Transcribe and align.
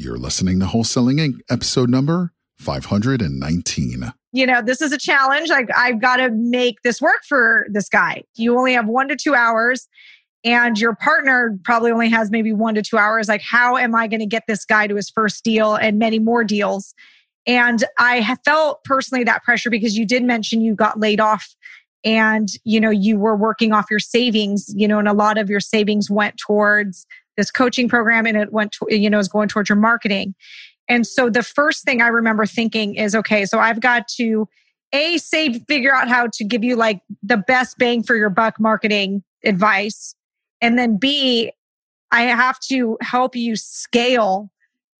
You're 0.00 0.16
listening 0.16 0.60
to 0.60 0.66
Wholesaling 0.66 1.20
Inc., 1.20 1.40
episode 1.50 1.90
number 1.90 2.32
519. 2.58 4.10
You 4.32 4.46
know, 4.46 4.62
this 4.62 4.80
is 4.80 4.92
a 4.92 4.98
challenge. 4.98 5.50
Like, 5.50 5.68
I've 5.76 6.00
got 6.00 6.16
to 6.16 6.30
make 6.30 6.80
this 6.82 7.02
work 7.02 7.20
for 7.28 7.66
this 7.70 7.90
guy. 7.90 8.22
You 8.34 8.56
only 8.56 8.72
have 8.72 8.86
one 8.86 9.08
to 9.08 9.16
two 9.16 9.34
hours, 9.34 9.88
and 10.42 10.78
your 10.78 10.94
partner 10.94 11.58
probably 11.64 11.90
only 11.90 12.08
has 12.08 12.30
maybe 12.30 12.50
one 12.50 12.76
to 12.76 12.82
two 12.82 12.96
hours. 12.96 13.28
Like, 13.28 13.42
how 13.42 13.76
am 13.76 13.94
I 13.94 14.06
going 14.06 14.20
to 14.20 14.26
get 14.26 14.44
this 14.48 14.64
guy 14.64 14.86
to 14.86 14.96
his 14.96 15.10
first 15.10 15.44
deal 15.44 15.74
and 15.74 15.98
many 15.98 16.18
more 16.18 16.44
deals? 16.44 16.94
And 17.46 17.84
I 17.98 18.36
felt 18.46 18.82
personally 18.84 19.24
that 19.24 19.42
pressure 19.42 19.68
because 19.68 19.98
you 19.98 20.06
did 20.06 20.24
mention 20.24 20.62
you 20.62 20.74
got 20.74 20.98
laid 20.98 21.20
off 21.20 21.46
and 22.06 22.48
you 22.64 22.80
know 22.80 22.88
you 22.88 23.18
were 23.18 23.36
working 23.36 23.74
off 23.74 23.84
your 23.90 23.98
savings 23.98 24.72
you 24.74 24.88
know 24.88 24.98
and 24.98 25.06
a 25.06 25.12
lot 25.12 25.36
of 25.36 25.50
your 25.50 25.60
savings 25.60 26.08
went 26.08 26.34
towards 26.38 27.06
this 27.40 27.50
coaching 27.50 27.88
program 27.88 28.26
and 28.26 28.36
it 28.36 28.52
went 28.52 28.72
to, 28.72 28.86
you 28.90 29.08
know 29.08 29.18
is 29.18 29.28
going 29.28 29.48
towards 29.48 29.68
your 29.68 29.78
marketing. 29.78 30.34
And 30.88 31.06
so 31.06 31.30
the 31.30 31.42
first 31.42 31.84
thing 31.84 32.02
i 32.02 32.08
remember 32.08 32.44
thinking 32.46 32.96
is 32.96 33.14
okay 33.14 33.46
so 33.46 33.58
i've 33.58 33.80
got 33.80 34.08
to 34.16 34.48
a 34.92 35.18
save 35.18 35.62
figure 35.68 35.94
out 35.94 36.08
how 36.08 36.26
to 36.32 36.44
give 36.44 36.64
you 36.64 36.76
like 36.76 37.00
the 37.22 37.36
best 37.36 37.78
bang 37.78 38.02
for 38.02 38.16
your 38.16 38.28
buck 38.28 38.58
marketing 38.58 39.22
advice. 39.44 40.14
And 40.60 40.78
then 40.78 40.98
b 40.98 41.52
i 42.12 42.22
have 42.22 42.60
to 42.68 42.98
help 43.00 43.34
you 43.34 43.56
scale 43.56 44.50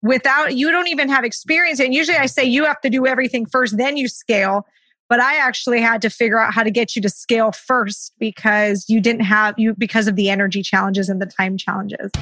without 0.00 0.56
you 0.56 0.70
don't 0.70 0.88
even 0.88 1.08
have 1.10 1.24
experience. 1.24 1.78
And 1.80 1.92
usually 1.92 2.18
i 2.18 2.26
say 2.26 2.44
you 2.44 2.64
have 2.64 2.80
to 2.80 2.88
do 2.88 3.06
everything 3.06 3.44
first 3.44 3.76
then 3.76 3.96
you 3.96 4.08
scale 4.08 4.66
but 5.10 5.20
I 5.20 5.36
actually 5.38 5.82
had 5.82 6.00
to 6.02 6.08
figure 6.08 6.38
out 6.38 6.54
how 6.54 6.62
to 6.62 6.70
get 6.70 6.94
you 6.94 7.02
to 7.02 7.10
scale 7.10 7.50
first 7.50 8.14
because 8.20 8.86
you 8.88 9.00
didn't 9.00 9.24
have 9.24 9.58
you 9.58 9.74
because 9.74 10.06
of 10.06 10.14
the 10.14 10.30
energy 10.30 10.62
challenges 10.62 11.08
and 11.08 11.20
the 11.20 11.26
time 11.26 11.58
challenges. 11.58 12.12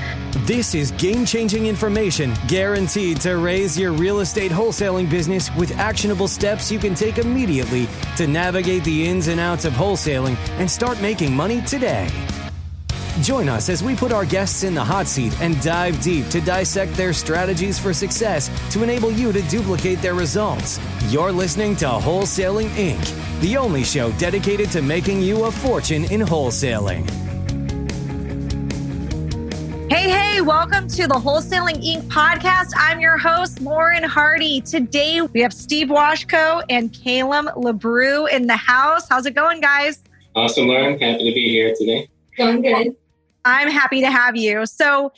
This 0.47 0.75
is 0.75 0.91
game-changing 0.93 1.67
information 1.67 2.33
guaranteed 2.49 3.21
to 3.21 3.37
raise 3.37 3.79
your 3.79 3.93
real 3.93 4.21
estate 4.21 4.51
wholesaling 4.51 5.11
business 5.11 5.55
with 5.55 5.77
actionable 5.77 6.27
steps 6.27 6.73
you 6.73 6.79
can 6.79 6.95
take 6.95 7.19
immediately 7.19 7.87
to 8.17 8.27
navigate 8.27 8.83
the 8.85 9.07
ins 9.07 9.29
and 9.29 9.39
outs 9.39 9.67
of 9.67 9.75
wholesaling 9.75 10.37
and 10.59 10.71
start 10.71 11.01
making 11.03 11.37
money 11.37 11.61
today. 11.61 12.09
Join 13.23 13.49
us 13.49 13.69
as 13.69 13.83
we 13.83 13.97
put 13.97 14.13
our 14.13 14.25
guests 14.25 14.63
in 14.63 14.75
the 14.75 14.85
hot 14.85 15.09
seat 15.09 15.39
and 15.41 15.61
dive 15.61 16.01
deep 16.01 16.29
to 16.29 16.41
dissect 16.41 16.95
their 16.95 17.13
strategies 17.13 17.77
for 17.77 17.93
success 17.93 18.49
to 18.73 18.85
enable 18.85 19.11
you 19.11 19.33
to 19.33 19.43
duplicate 19.43 20.01
their 20.01 20.15
results. 20.15 20.79
You're 21.09 21.33
listening 21.33 21.75
to 21.77 21.87
Wholesaling 21.87 22.69
Inc., 22.71 23.41
the 23.41 23.57
only 23.57 23.83
show 23.83 24.13
dedicated 24.13 24.71
to 24.71 24.83
making 24.83 25.21
you 25.21 25.45
a 25.45 25.51
fortune 25.51 26.05
in 26.13 26.21
wholesaling. 26.21 27.11
Hey, 29.91 30.11
hey, 30.11 30.41
welcome 30.41 30.87
to 30.89 31.09
the 31.09 31.15
Wholesaling 31.15 31.85
Inc. 31.85 32.03
podcast. 32.05 32.71
I'm 32.77 33.01
your 33.01 33.19
host, 33.19 33.61
Lauren 33.61 34.05
Hardy. 34.05 34.61
Today 34.61 35.23
we 35.23 35.41
have 35.41 35.53
Steve 35.53 35.89
Washko 35.89 36.63
and 36.71 36.93
Caleb 36.93 37.47
LeBrew 37.57 38.31
in 38.31 38.47
the 38.47 38.57
house. 38.57 39.09
How's 39.09 39.27
it 39.27 39.35
going, 39.35 39.61
guys? 39.61 40.03
Awesome, 40.37 40.69
Lauren. 40.69 41.01
Happy 41.01 41.29
to 41.29 41.35
be 41.35 41.49
here 41.49 41.75
today. 41.77 42.09
Going 42.37 42.63
good. 42.63 42.95
I'm 43.49 43.71
happy 43.71 44.01
to 44.01 44.11
have 44.11 44.37
you. 44.37 44.67
So, 44.67 45.13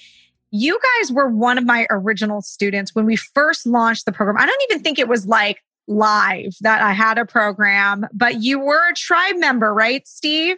you 0.51 0.79
guys 0.99 1.13
were 1.13 1.29
one 1.29 1.59
of 1.59 1.65
my 1.65 1.87
original 1.91 2.43
students 2.43 2.95
when 2.95 3.07
we 3.07 3.17
first 3.17 3.67
launched 3.67 4.05
the 4.05 4.13
program. 4.13 4.37
I 4.39 4.47
don't 4.47 4.63
even 4.71 4.83
think 4.83 4.99
it 4.99 5.09
was 5.09 5.27
like 5.27 5.63
live 5.87 6.55
that 6.61 6.83
I 6.83 6.93
had 6.93 7.19
a 7.19 7.25
program, 7.25 8.07
but 8.13 8.43
you 8.43 8.59
were 8.59 8.91
a 8.91 8.95
tribe 8.95 9.37
member, 9.39 9.73
right, 9.73 10.07
Steve? 10.07 10.57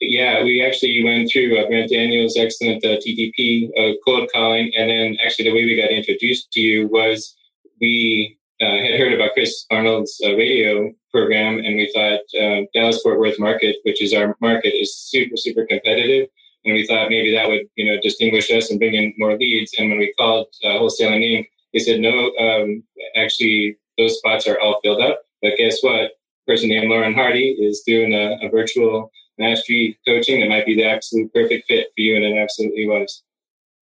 Yeah, 0.00 0.42
we 0.42 0.64
actually 0.64 1.02
went 1.04 1.30
through 1.30 1.56
uh, 1.58 1.66
Brent 1.68 1.90
Daniels' 1.90 2.36
excellent 2.36 2.84
uh, 2.84 2.98
TTP 2.98 3.70
uh, 3.78 3.94
cold 4.04 4.28
calling. 4.32 4.72
And 4.76 4.90
then 4.90 5.16
actually, 5.24 5.48
the 5.48 5.54
way 5.54 5.64
we 5.64 5.76
got 5.76 5.90
introduced 5.90 6.50
to 6.52 6.60
you 6.60 6.88
was 6.88 7.36
we 7.80 8.36
uh, 8.60 8.64
had 8.66 8.98
heard 8.98 9.12
about 9.12 9.32
Chris 9.34 9.64
Arnold's 9.70 10.20
uh, 10.24 10.34
radio 10.34 10.90
program, 11.12 11.58
and 11.58 11.76
we 11.76 11.90
thought 11.94 12.20
uh, 12.40 12.62
Dallas 12.74 13.00
Fort 13.02 13.20
Worth 13.20 13.38
market, 13.38 13.76
which 13.84 14.02
is 14.02 14.12
our 14.12 14.36
market, 14.40 14.70
is 14.74 14.96
super, 14.96 15.36
super 15.36 15.66
competitive 15.66 16.28
and 16.64 16.74
we 16.74 16.86
thought 16.86 17.10
maybe 17.10 17.34
that 17.34 17.48
would 17.48 17.62
you 17.76 17.84
know 17.84 18.00
distinguish 18.00 18.50
us 18.50 18.70
and 18.70 18.78
bring 18.78 18.94
in 18.94 19.14
more 19.18 19.36
leads. 19.36 19.72
And 19.78 19.88
when 19.88 19.98
we 19.98 20.14
called 20.18 20.48
uh, 20.64 20.68
Wholesaling 20.68 21.22
Inc., 21.22 21.48
they 21.72 21.78
said 21.78 22.00
no, 22.00 22.32
um, 22.36 22.82
actually 23.16 23.76
those 23.98 24.18
spots 24.18 24.46
are 24.46 24.58
all 24.60 24.80
filled 24.82 25.02
up. 25.02 25.22
But 25.40 25.56
guess 25.56 25.82
what? 25.82 26.00
A 26.00 26.10
person 26.46 26.68
named 26.68 26.88
Lauren 26.88 27.14
Hardy 27.14 27.56
is 27.58 27.82
doing 27.86 28.12
a, 28.12 28.38
a 28.46 28.50
virtual 28.50 29.10
mastery 29.38 29.98
coaching 30.06 30.40
that 30.40 30.48
might 30.48 30.66
be 30.66 30.76
the 30.76 30.84
absolute 30.84 31.32
perfect 31.32 31.66
fit 31.68 31.88
for 31.94 32.00
you, 32.00 32.16
and 32.16 32.24
it 32.24 32.38
absolutely 32.38 32.86
was. 32.86 33.22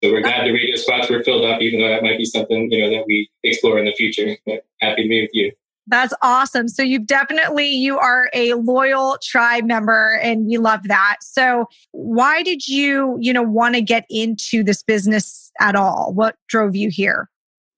So 0.03 0.11
we're 0.11 0.22
glad 0.22 0.45
the 0.45 0.51
radio 0.51 0.75
spots 0.75 1.09
were 1.09 1.23
filled 1.23 1.45
up, 1.45 1.61
even 1.61 1.81
though 1.81 1.89
that 1.89 2.03
might 2.03 2.17
be 2.17 2.25
something 2.25 2.72
you 2.72 2.81
know 2.81 2.89
that 2.89 3.05
we 3.07 3.29
explore 3.44 3.79
in 3.79 3.85
the 3.85 3.94
future. 3.94 4.38
But 4.45 4.66
happy 4.79 5.03
to 5.03 5.09
be 5.09 5.22
with 5.22 5.31
you. 5.34 5.51
That's 5.88 6.14
awesome. 6.22 6.68
So 6.68 6.84
you've 6.84 7.08
definitely 7.08 7.70
you 7.70 7.98
are 7.98 8.30
a 8.34 8.53
loyal 8.56 9.18
tribe 9.24 9.66
member 9.66 10.20
and 10.22 10.46
we 10.46 10.58
love 10.58 10.81
that. 10.84 11.18
So 11.22 11.66
why 11.92 12.44
did 12.44 12.68
you, 12.68 13.18
you 13.20 13.31
know, 13.31 13.44
want 13.44 13.75
to 13.75 13.81
get 13.81 14.06
into 14.09 14.64
this 14.64 14.84
business 14.84 15.52
at 15.62 15.76
all? 15.76 16.12
What 16.14 16.36
drove 16.50 16.76
you 16.76 16.90
here? 16.92 17.30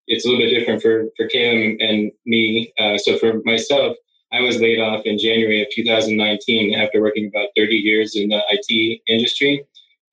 It's 0.08 0.26
a 0.26 0.30
little 0.30 0.44
bit 0.44 0.58
different 0.58 0.82
for 0.82 1.06
for 1.16 1.28
Caleb 1.28 1.78
and 1.80 2.12
me. 2.26 2.74
Uh, 2.80 2.98
so 2.98 3.18
for 3.20 3.42
myself, 3.46 3.96
I 4.32 4.42
was 4.42 4.60
laid 4.60 4.80
off 4.80 5.06
in 5.06 5.20
January 5.20 5.62
of 5.62 5.68
2019 5.74 6.74
after 6.76 7.02
working 7.02 7.28
about 7.28 7.50
30 7.56 7.76
years 7.76 8.16
in 8.16 8.30
the 8.30 8.42
IT 8.50 9.02
industry, 9.08 9.64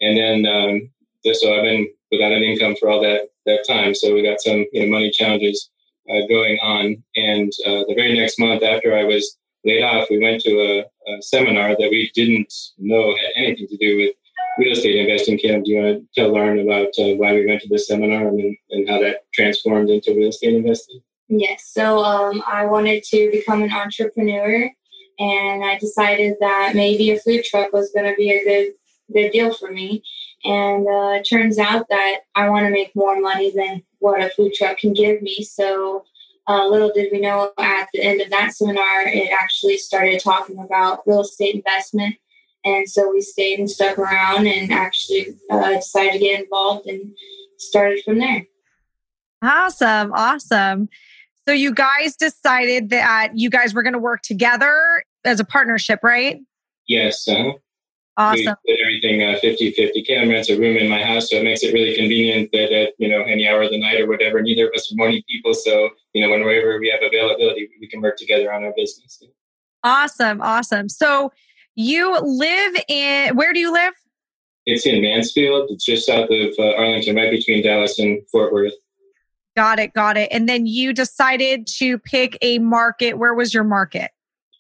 and 0.03 0.17
then 0.19 0.47
um, 0.47 0.91
so 1.35 1.55
I've 1.55 1.63
been 1.63 1.89
without 2.11 2.33
an 2.33 2.43
income 2.43 2.77
for 2.79 2.91
all 2.91 3.01
that 3.03 3.29
that 3.47 3.65
time. 3.67 3.95
So 3.95 4.15
we 4.15 4.23
got 4.23 4.41
some 4.43 4.67
you 4.73 4.83
know 4.83 4.89
money 4.89 5.11
challenges 5.11 5.71
uh, 6.11 6.27
going 6.29 6.59
on. 6.63 7.03
And 7.17 7.53
uh, 7.67 7.85
the 7.89 7.95
very 7.95 8.19
next 8.19 8.39
month 8.39 8.63
after 8.63 8.97
I 8.97 9.05
was 9.05 9.37
laid 9.65 9.83
off, 9.83 10.09
we 10.11 10.19
went 10.19 10.41
to 10.43 10.51
a, 10.51 10.79
a, 10.81 11.23
seminar 11.23 11.71
that 11.71 11.91
we 11.91 12.11
didn't 12.15 12.53
know 12.79 13.15
had 13.17 13.45
anything 13.45 13.67
to 13.69 13.77
do 13.77 13.97
with 13.97 14.15
real 14.59 14.73
estate 14.73 14.97
investing. 14.97 15.39
Kim, 15.39 15.63
do 15.63 15.73
you 15.73 15.83
want 15.83 15.99
to 15.99 16.07
tell 16.15 16.33
Lauren 16.33 16.61
about 16.61 16.89
uh, 16.99 17.15
why 17.17 17.35
we 17.35 17.47
went 17.47 17.61
to 17.63 17.69
this 17.69 17.89
seminar 17.89 18.29
and, 18.29 18.57
and 18.71 18.89
how 18.89 19.01
that 19.01 19.25
transformed 19.35 19.91
into 19.91 20.15
real 20.15 20.29
estate 20.29 20.55
investing? 20.55 21.01
Yes. 21.29 21.71
So 21.73 21.99
um, 22.05 22.43
I 22.47 22.67
wanted 22.67 23.03
to 23.05 23.31
become 23.33 23.63
an 23.63 23.73
entrepreneur, 23.73 24.71
and 25.19 25.65
I 25.65 25.77
decided 25.79 26.37
that 26.41 26.73
maybe 26.75 27.11
a 27.11 27.19
food 27.19 27.45
truck 27.45 27.73
was 27.73 27.91
going 27.93 28.09
to 28.09 28.17
be 28.17 28.31
a 28.31 28.45
good 28.45 28.73
good 29.13 29.31
deal 29.31 29.55
for 29.55 29.71
me. 29.71 30.03
And 30.45 30.87
uh, 30.87 31.19
it 31.19 31.25
turns 31.29 31.59
out 31.59 31.89
that 31.89 32.21
I 32.35 32.49
want 32.49 32.67
to 32.67 32.73
make 32.73 32.95
more 32.95 33.21
money 33.21 33.51
than 33.51 33.83
what 33.99 34.23
a 34.23 34.31
food 34.31 34.53
truck 34.55 34.79
can 34.79 34.93
give 34.93 35.23
me. 35.23 35.43
So 35.43 36.05
uh, 36.49 36.67
little 36.69 36.93
did 36.95 37.11
we 37.13 37.21
know 37.21 37.53
at 37.59 37.89
the 37.93 38.03
end 38.03 38.21
of 38.21 38.31
that 38.31 38.53
seminar, 38.53 39.03
it 39.07 39.31
actually 39.33 39.79
started 39.79 40.21
talking 40.21 40.59
about 40.59 41.01
real 41.07 41.21
estate 41.21 41.57
investment. 41.57 42.17
And 42.65 42.89
so 42.89 43.11
we 43.11 43.21
stayed 43.21 43.59
and 43.59 43.71
stuck 43.71 43.99
around 43.99 44.47
and 44.47 44.73
actually 44.73 45.35
uh, 45.51 45.75
decided 45.75 46.15
to 46.15 46.19
get 46.19 46.41
involved 46.41 46.87
and 46.87 47.13
started 47.59 48.03
from 48.05 48.19
there. 48.19 48.47
Awesome. 49.43 50.13
Awesome. 50.13 50.89
So 51.47 51.55
you 51.55 51.73
guys 51.73 52.17
decided 52.17 52.91
that 52.91 53.31
you 53.35 53.51
guys 53.51 53.73
were 53.73 53.83
going 53.83 53.93
to 53.93 54.01
work 54.01 54.23
together 54.23 55.05
as 55.25 55.39
a 55.39 55.45
partnership, 55.45 56.01
right? 56.03 56.41
Yes. 56.89 57.29
Uh, 57.29 57.53
Awesome. 58.19 58.55
Everything 58.67 59.23
uh, 59.23 59.39
50 59.41 59.73
50. 59.73 60.03
Cam 60.05 60.31
rents 60.31 60.49
a 60.49 60.59
room 60.59 60.77
in 60.79 60.89
my 60.89 61.03
house, 61.03 61.29
so 61.29 61.37
it 61.37 61.45
makes 61.45 61.63
it 61.63 61.75
really 61.75 61.95
convenient 61.95 62.51
that 62.53 62.73
at 62.73 62.95
you 62.99 63.09
know 63.09 63.23
any 63.23 63.47
hour 63.47 63.63
of 63.63 63.71
the 63.71 63.79
night 63.79 64.01
or 64.01 64.07
whatever, 64.07 64.41
neither 64.41 64.69
of 64.69 64.73
us 64.75 64.91
are 64.91 64.97
morning 64.97 65.23
people. 65.29 65.53
So, 65.53 65.91
you 66.15 66.23
know, 66.23 66.31
whenever 66.31 66.79
we 66.81 66.89
have 66.89 67.01
availability, 67.07 67.69
we 67.79 67.87
can 67.89 68.01
work 68.01 68.17
together 68.17 68.53
on 68.53 68.65
our 68.65 68.73
business. 68.75 69.23
Awesome. 69.85 70.41
Awesome. 70.41 70.89
So 70.89 71.31
you 71.77 72.19
live 72.21 72.77
in, 72.89 73.37
where 73.37 73.53
do 73.53 73.61
you 73.61 73.73
live? 73.73 73.93
It's 74.65 74.87
in 74.87 75.01
Mansfield. 75.01 75.71
It's 75.71 75.85
just 75.85 76.07
south 76.07 76.29
of 76.31 76.55
uh, 76.59 76.75
Arlington, 76.75 77.15
right 77.15 77.31
between 77.31 77.63
Dallas 77.63 77.99
and 78.01 78.19
Fort 78.33 78.53
Worth. 78.53 78.73
Got 79.55 79.79
it. 79.79 79.93
Got 79.95 80.17
it. 80.17 80.29
And 80.33 80.49
then 80.49 80.67
you 80.67 80.93
decided 80.93 81.69
to 81.79 81.99
pick 81.99 82.37
a 82.43 82.59
market. 82.59 83.19
Where 83.19 83.35
was 83.35 83.55
your 83.55 83.63
market? 83.63 84.11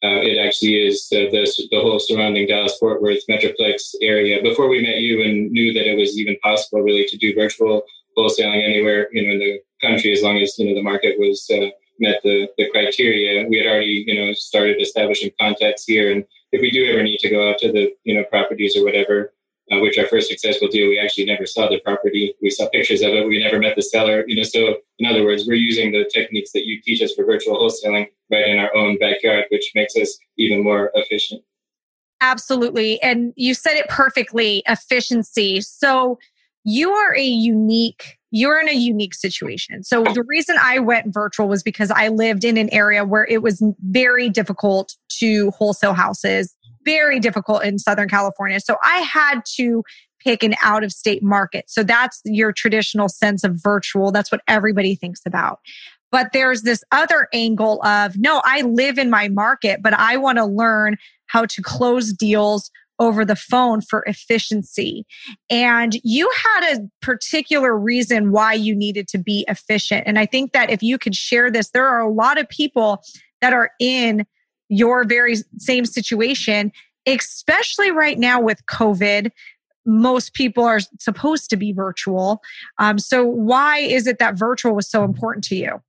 Uh, 0.04 0.20
it 0.20 0.38
actually 0.38 0.86
is 0.86 1.08
the, 1.08 1.30
the, 1.30 1.50
the 1.70 1.80
whole 1.80 1.98
surrounding 1.98 2.46
Dallas 2.46 2.76
Fort 2.78 3.00
Worth 3.00 3.26
metroplex 3.30 3.94
area. 4.02 4.42
Before 4.42 4.68
we 4.68 4.82
met 4.82 4.98
you 4.98 5.22
and 5.22 5.50
knew 5.50 5.72
that 5.72 5.90
it 5.90 5.96
was 5.96 6.18
even 6.18 6.36
possible, 6.42 6.82
really, 6.82 7.06
to 7.06 7.16
do 7.16 7.34
virtual 7.34 7.82
wholesaling 8.16 8.64
anywhere 8.64 9.08
you 9.12 9.26
know 9.26 9.32
in 9.32 9.38
the 9.38 9.60
country, 9.80 10.12
as 10.12 10.22
long 10.22 10.38
as 10.38 10.58
you 10.58 10.68
know 10.68 10.74
the 10.74 10.82
market 10.82 11.18
was 11.18 11.48
uh, 11.50 11.68
met 11.98 12.20
the, 12.22 12.48
the 12.58 12.68
criteria, 12.70 13.46
we 13.48 13.58
had 13.58 13.66
already 13.66 14.04
you 14.06 14.14
know 14.14 14.32
started 14.34 14.80
establishing 14.80 15.30
contacts 15.40 15.84
here. 15.84 16.12
And 16.12 16.24
if 16.52 16.60
we 16.60 16.70
do 16.70 16.84
ever 16.86 17.02
need 17.02 17.18
to 17.20 17.30
go 17.30 17.50
out 17.50 17.58
to 17.58 17.72
the 17.72 17.92
you 18.04 18.14
know 18.14 18.24
properties 18.24 18.76
or 18.76 18.84
whatever, 18.84 19.32
uh, 19.72 19.80
which 19.80 19.98
our 19.98 20.06
first 20.06 20.28
successful 20.28 20.68
deal, 20.68 20.88
we 20.88 20.98
actually 20.98 21.24
never 21.24 21.46
saw 21.46 21.68
the 21.68 21.80
property. 21.80 22.34
We 22.40 22.50
saw 22.50 22.68
pictures 22.68 23.02
of 23.02 23.10
it. 23.10 23.26
We 23.26 23.42
never 23.42 23.58
met 23.58 23.76
the 23.76 23.82
seller. 23.82 24.24
You 24.26 24.36
know, 24.36 24.42
so 24.42 24.76
in 24.98 25.06
other 25.06 25.24
words, 25.24 25.44
we're 25.46 25.54
using 25.54 25.92
the 25.92 26.08
techniques 26.12 26.52
that 26.52 26.66
you 26.66 26.80
teach 26.82 27.02
us 27.02 27.14
for 27.14 27.24
virtual 27.24 27.58
wholesaling 27.58 28.06
right 28.30 28.46
in 28.46 28.58
our 28.58 28.74
own 28.76 28.98
backyard, 28.98 29.44
which 29.50 29.72
makes 29.74 29.96
us 29.96 30.16
even 30.38 30.62
more 30.62 30.90
efficient. 30.94 31.42
Absolutely. 32.20 33.00
And 33.02 33.32
you 33.36 33.54
said 33.54 33.74
it 33.74 33.88
perfectly 33.88 34.62
efficiency. 34.66 35.60
So 35.60 36.18
you 36.64 36.90
are 36.90 37.14
a 37.14 37.24
unique 37.24 38.18
you're 38.32 38.60
in 38.60 38.68
a 38.68 38.72
unique 38.72 39.14
situation. 39.14 39.82
So 39.82 40.02
the 40.02 40.24
reason 40.26 40.56
I 40.60 40.78
went 40.78 41.14
virtual 41.14 41.48
was 41.48 41.62
because 41.62 41.90
I 41.90 42.08
lived 42.08 42.44
in 42.44 42.58
an 42.58 42.68
area 42.70 43.04
where 43.04 43.24
it 43.24 43.40
was 43.40 43.62
very 43.88 44.28
difficult 44.28 44.94
to 45.20 45.50
wholesale 45.52 45.94
houses, 45.94 46.54
very 46.86 47.20
difficult 47.20 47.62
in 47.64 47.78
Southern 47.78 48.08
California. 48.08 48.60
So 48.60 48.76
I 48.82 49.00
had 49.00 49.42
to 49.56 49.82
pick 50.20 50.42
an 50.42 50.54
out 50.62 50.82
of 50.82 50.90
state 50.92 51.22
market. 51.22 51.66
So 51.68 51.82
that's 51.82 52.22
your 52.24 52.52
traditional 52.52 53.08
sense 53.08 53.44
of 53.44 53.60
virtual. 53.62 54.10
That's 54.10 54.32
what 54.32 54.40
everybody 54.48 54.94
thinks 54.94 55.20
about. 55.26 55.58
But 56.10 56.28
there's 56.32 56.62
this 56.62 56.82
other 56.92 57.28
angle 57.34 57.84
of 57.84 58.16
no, 58.16 58.40
I 58.44 58.62
live 58.62 58.98
in 58.98 59.10
my 59.10 59.28
market, 59.28 59.80
but 59.82 59.92
I 59.92 60.16
want 60.16 60.38
to 60.38 60.46
learn 60.46 60.96
how 61.26 61.44
to 61.44 61.62
close 61.62 62.12
deals 62.12 62.70
over 62.98 63.24
the 63.24 63.36
phone 63.36 63.82
for 63.82 64.02
efficiency. 64.06 65.04
And 65.50 65.98
you 66.02 66.30
had 66.44 66.76
a 66.76 66.88
particular 67.02 67.78
reason 67.78 68.32
why 68.32 68.54
you 68.54 68.74
needed 68.74 69.06
to 69.08 69.18
be 69.18 69.44
efficient. 69.48 70.04
And 70.06 70.18
I 70.18 70.26
think 70.26 70.52
that 70.52 70.70
if 70.70 70.82
you 70.82 70.96
could 70.96 71.14
share 71.14 71.50
this, 71.50 71.70
there 71.70 71.86
are 71.86 72.00
a 72.00 72.10
lot 72.10 72.38
of 72.38 72.48
people 72.48 73.02
that 73.42 73.52
are 73.52 73.70
in 73.78 74.24
your 74.68 75.04
very 75.04 75.36
same 75.58 75.84
situation, 75.84 76.72
especially 77.06 77.90
right 77.90 78.18
now 78.18 78.40
with 78.40 78.64
COVID. 78.66 79.30
Most 79.84 80.34
people 80.34 80.64
are 80.64 80.80
supposed 80.98 81.48
to 81.50 81.56
be 81.56 81.72
virtual. 81.72 82.42
Um, 82.78 82.98
so, 82.98 83.24
why 83.24 83.78
is 83.78 84.06
it 84.06 84.18
that 84.18 84.36
virtual 84.36 84.74
was 84.74 84.88
so 84.88 85.04
important 85.04 85.44
to 85.44 85.56
you? 85.56 85.80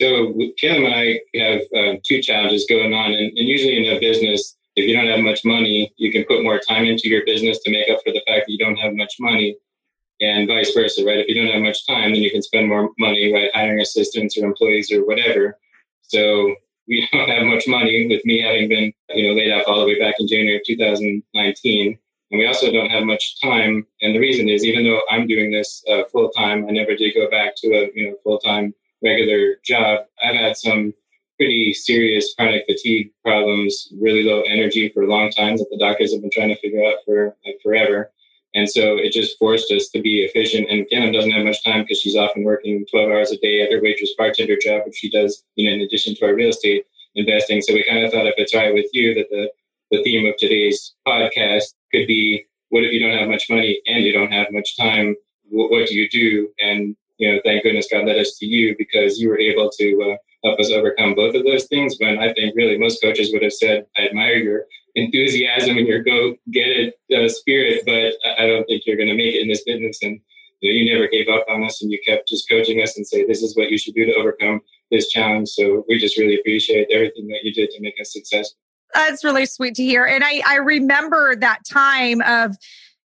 So, 0.00 0.34
Kim 0.58 0.84
and 0.84 0.94
I 0.94 1.20
have 1.36 1.60
uh, 1.76 1.98
two 2.06 2.22
challenges 2.22 2.66
going 2.68 2.94
on, 2.94 3.12
and, 3.12 3.36
and 3.36 3.48
usually 3.48 3.76
in 3.76 3.96
a 3.96 4.00
business, 4.00 4.56
if 4.74 4.88
you 4.88 4.94
don't 4.94 5.06
have 5.06 5.20
much 5.20 5.44
money, 5.44 5.92
you 5.96 6.12
can 6.12 6.24
put 6.24 6.42
more 6.42 6.58
time 6.58 6.84
into 6.84 7.08
your 7.08 7.24
business 7.26 7.58
to 7.64 7.70
make 7.70 7.90
up 7.90 8.00
for 8.04 8.12
the 8.12 8.22
fact 8.26 8.46
that 8.46 8.52
you 8.52 8.58
don't 8.58 8.76
have 8.76 8.94
much 8.94 9.14
money, 9.20 9.56
and 10.20 10.48
vice 10.48 10.72
versa, 10.72 11.04
right? 11.04 11.18
If 11.18 11.28
you 11.28 11.34
don't 11.34 11.52
have 11.52 11.62
much 11.62 11.86
time, 11.86 12.12
then 12.12 12.22
you 12.22 12.30
can 12.30 12.42
spend 12.42 12.68
more 12.68 12.90
money, 12.98 13.32
right, 13.32 13.50
hiring 13.54 13.80
assistants 13.80 14.36
or 14.38 14.44
employees 14.44 14.90
or 14.90 15.04
whatever. 15.06 15.58
So 16.02 16.54
we 16.88 17.08
don't 17.12 17.28
have 17.28 17.44
much 17.44 17.64
money 17.66 18.06
with 18.08 18.24
me 18.24 18.40
having 18.40 18.68
been, 18.68 18.92
you 19.10 19.28
know, 19.28 19.34
laid 19.34 19.52
off 19.52 19.64
all 19.66 19.80
the 19.80 19.86
way 19.86 19.98
back 19.98 20.14
in 20.18 20.28
January 20.28 20.56
of 20.56 20.62
2019. 20.64 21.98
And 22.30 22.38
we 22.38 22.46
also 22.46 22.72
don't 22.72 22.90
have 22.90 23.04
much 23.04 23.40
time. 23.40 23.86
And 24.02 24.14
the 24.14 24.18
reason 24.18 24.48
is, 24.48 24.64
even 24.64 24.84
though 24.84 25.00
I'm 25.10 25.26
doing 25.26 25.52
this 25.52 25.84
uh, 25.88 26.02
full 26.10 26.30
time, 26.30 26.66
I 26.66 26.72
never 26.72 26.96
did 26.96 27.14
go 27.14 27.30
back 27.30 27.54
to 27.58 27.68
a 27.68 27.90
you 27.94 28.10
know 28.10 28.16
full 28.24 28.38
time 28.38 28.74
regular 29.02 29.56
job. 29.64 30.06
I've 30.24 30.34
had 30.34 30.56
some 30.56 30.92
pretty 31.36 31.72
serious 31.72 32.34
chronic 32.34 32.64
fatigue 32.66 33.10
problems, 33.22 33.92
really 34.00 34.22
low 34.22 34.42
energy 34.42 34.88
for 34.88 35.06
long 35.06 35.30
time 35.30 35.56
that 35.56 35.66
the 35.70 35.78
doctors 35.78 36.12
have 36.12 36.22
been 36.22 36.30
trying 36.32 36.48
to 36.48 36.56
figure 36.56 36.84
out 36.84 36.96
for 37.04 37.36
like 37.44 37.58
forever. 37.62 38.10
And 38.56 38.68
so 38.68 38.96
it 38.96 39.12
just 39.12 39.38
forced 39.38 39.70
us 39.70 39.88
to 39.90 40.00
be 40.00 40.24
efficient. 40.24 40.68
And 40.70 40.88
Kim 40.88 41.12
doesn't 41.12 41.30
have 41.30 41.44
much 41.44 41.62
time 41.62 41.82
because 41.82 42.00
she's 42.00 42.16
often 42.16 42.42
working 42.42 42.86
12 42.90 43.10
hours 43.10 43.30
a 43.30 43.36
day 43.36 43.60
at 43.60 43.70
her 43.70 43.82
waitress 43.82 44.14
bartender 44.16 44.56
job, 44.56 44.82
which 44.86 44.96
she 44.96 45.10
does, 45.10 45.44
you 45.56 45.68
know, 45.68 45.74
in 45.74 45.82
addition 45.82 46.14
to 46.16 46.24
our 46.24 46.34
real 46.34 46.48
estate 46.48 46.86
investing. 47.14 47.60
So 47.60 47.74
we 47.74 47.84
kind 47.84 48.02
of 48.02 48.10
thought 48.10 48.26
if 48.26 48.34
it's 48.38 48.54
right 48.54 48.72
with 48.72 48.86
you 48.94 49.14
that 49.14 49.28
the, 49.28 49.50
the 49.90 50.02
theme 50.02 50.26
of 50.26 50.38
today's 50.38 50.94
podcast 51.06 51.74
could 51.92 52.06
be, 52.06 52.46
what 52.70 52.82
if 52.82 52.92
you 52.92 52.98
don't 52.98 53.18
have 53.18 53.28
much 53.28 53.44
money 53.50 53.78
and 53.86 54.04
you 54.04 54.12
don't 54.14 54.32
have 54.32 54.46
much 54.50 54.74
time? 54.78 55.14
What, 55.50 55.70
what 55.70 55.86
do 55.88 55.94
you 55.94 56.08
do? 56.08 56.48
And, 56.58 56.96
you 57.18 57.30
know, 57.30 57.40
thank 57.44 57.62
goodness 57.62 57.88
God 57.92 58.06
led 58.06 58.18
us 58.18 58.38
to 58.38 58.46
you 58.46 58.74
because 58.78 59.20
you 59.20 59.28
were 59.28 59.38
able 59.38 59.68
to 59.68 60.12
uh, 60.12 60.16
help 60.44 60.60
us 60.60 60.70
overcome 60.70 61.14
both 61.14 61.34
of 61.34 61.44
those 61.44 61.66
things. 61.66 61.96
When 61.98 62.18
I 62.18 62.32
think 62.32 62.54
really 62.56 62.78
most 62.78 63.02
coaches 63.02 63.30
would 63.32 63.42
have 63.42 63.52
said, 63.52 63.86
I 63.96 64.06
admire 64.06 64.36
your 64.36 64.64
enthusiasm 64.94 65.76
and 65.76 65.86
your 65.86 66.02
go 66.02 66.34
get 66.52 66.68
it 66.68 66.94
uh, 67.14 67.28
spirit, 67.28 67.82
but 67.84 68.14
I 68.38 68.46
don't 68.46 68.64
think 68.66 68.82
you're 68.86 68.96
going 68.96 69.08
to 69.08 69.16
make 69.16 69.34
it 69.34 69.42
in 69.42 69.48
this 69.48 69.64
business. 69.64 69.98
And 70.02 70.20
you, 70.60 70.72
know, 70.72 70.78
you 70.78 70.94
never 70.94 71.08
gave 71.08 71.28
up 71.28 71.46
on 71.48 71.64
us 71.64 71.82
and 71.82 71.90
you 71.90 71.98
kept 72.06 72.28
just 72.28 72.48
coaching 72.48 72.82
us 72.82 72.96
and 72.96 73.06
say, 73.06 73.26
this 73.26 73.42
is 73.42 73.56
what 73.56 73.70
you 73.70 73.78
should 73.78 73.94
do 73.94 74.06
to 74.06 74.14
overcome 74.14 74.60
this 74.90 75.08
challenge. 75.08 75.48
So 75.48 75.84
we 75.88 75.98
just 75.98 76.16
really 76.16 76.38
appreciate 76.38 76.88
everything 76.90 77.28
that 77.28 77.40
you 77.42 77.52
did 77.52 77.70
to 77.70 77.80
make 77.80 77.94
us 78.00 78.12
successful. 78.12 78.58
That's 78.94 79.24
really 79.24 79.46
sweet 79.46 79.74
to 79.74 79.82
hear. 79.82 80.04
And 80.04 80.24
I, 80.24 80.42
I 80.46 80.56
remember 80.56 81.36
that 81.36 81.60
time 81.70 82.20
of, 82.22 82.56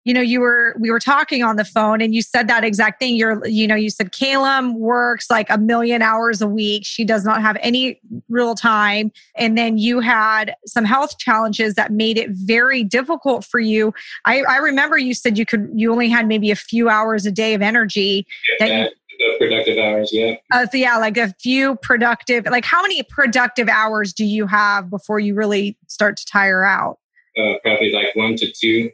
you 0.10 0.16
know, 0.16 0.22
you 0.22 0.40
were 0.40 0.76
we 0.80 0.90
were 0.90 1.00
talking 1.00 1.44
on 1.44 1.56
the 1.56 1.64
phone 1.64 2.02
and 2.02 2.16
you 2.16 2.24
said 2.24 2.48
that 2.48 2.64
exact 2.64 3.00
thing. 3.00 3.16
You're, 3.16 3.46
you 3.46 3.68
know, 3.68 3.76
you 3.76 3.92
said 3.92 4.12
Caleb 4.12 4.74
works 4.76 5.30
like 5.30 5.48
a 5.52 5.58
million 5.60 6.02
hours 6.02 6.42
a 6.42 6.48
week. 6.48 6.84
She 6.84 7.06
does 7.06 7.24
not 7.24 7.44
have 7.44 7.58
any 7.62 8.02
real 8.28 8.56
time. 8.56 9.12
And 9.36 9.56
then 9.56 9.78
you 9.78 10.00
had 10.00 10.56
some 10.66 10.84
health 10.84 11.20
challenges 11.20 11.76
that 11.76 11.92
made 11.92 12.18
it 12.18 12.32
very 12.32 12.84
difficult 12.84 13.46
for 13.46 13.60
you. 13.60 13.94
I, 14.26 14.42
I 14.50 14.58
remember 14.58 14.98
you 14.98 15.14
said 15.14 15.38
you 15.38 15.46
could 15.46 15.70
you 15.76 15.92
only 15.92 16.10
had 16.10 16.28
maybe 16.28 16.50
a 16.50 16.56
few 16.56 16.90
hours 16.90 17.28
a 17.28 17.32
day 17.32 17.54
of 17.54 17.62
energy 17.62 18.26
yeah, 18.60 18.68
that 18.68 18.92
you, 19.20 19.36
productive 19.38 19.78
hours, 19.78 20.10
yeah. 20.12 20.38
Uh, 20.52 20.66
so 20.66 20.78
yeah, 20.78 20.98
like 20.98 21.18
a 21.18 21.36
few 21.40 21.76
productive, 21.84 22.46
like 22.46 22.66
how 22.66 22.82
many 22.82 23.04
productive 23.04 23.70
hours 23.70 24.12
do 24.12 24.26
you 24.26 24.48
have 24.48 24.90
before 24.90 25.20
you 25.20 25.36
really 25.36 25.78
start 25.86 26.18
to 26.18 26.26
tire 26.26 26.66
out? 26.66 26.98
Uh, 27.38 27.54
probably 27.64 27.92
like 27.92 28.16
one 28.16 28.36
to 28.36 28.52
two 28.52 28.90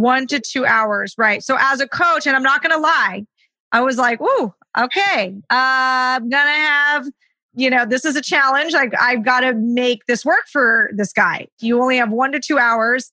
one 0.00 0.26
to 0.28 0.40
two 0.40 0.64
hours, 0.64 1.14
right? 1.18 1.42
So 1.42 1.56
as 1.60 1.80
a 1.80 1.88
coach, 1.88 2.26
and 2.26 2.36
I'm 2.36 2.42
not 2.42 2.62
going 2.62 2.74
to 2.74 2.80
lie, 2.80 3.24
I 3.72 3.80
was 3.80 3.98
like, 3.98 4.20
"Ooh, 4.20 4.54
okay, 4.78 5.34
uh, 5.50 6.16
I'm 6.20 6.28
gonna 6.28 6.50
have." 6.50 7.06
You 7.54 7.70
know, 7.70 7.84
this 7.84 8.04
is 8.04 8.14
a 8.14 8.22
challenge. 8.22 8.72
Like, 8.72 8.92
I've 9.00 9.24
got 9.24 9.40
to 9.40 9.52
make 9.52 10.04
this 10.06 10.24
work 10.24 10.44
for 10.52 10.90
this 10.94 11.12
guy. 11.12 11.48
You 11.60 11.82
only 11.82 11.96
have 11.96 12.10
one 12.10 12.30
to 12.32 12.38
two 12.38 12.56
hours, 12.56 13.10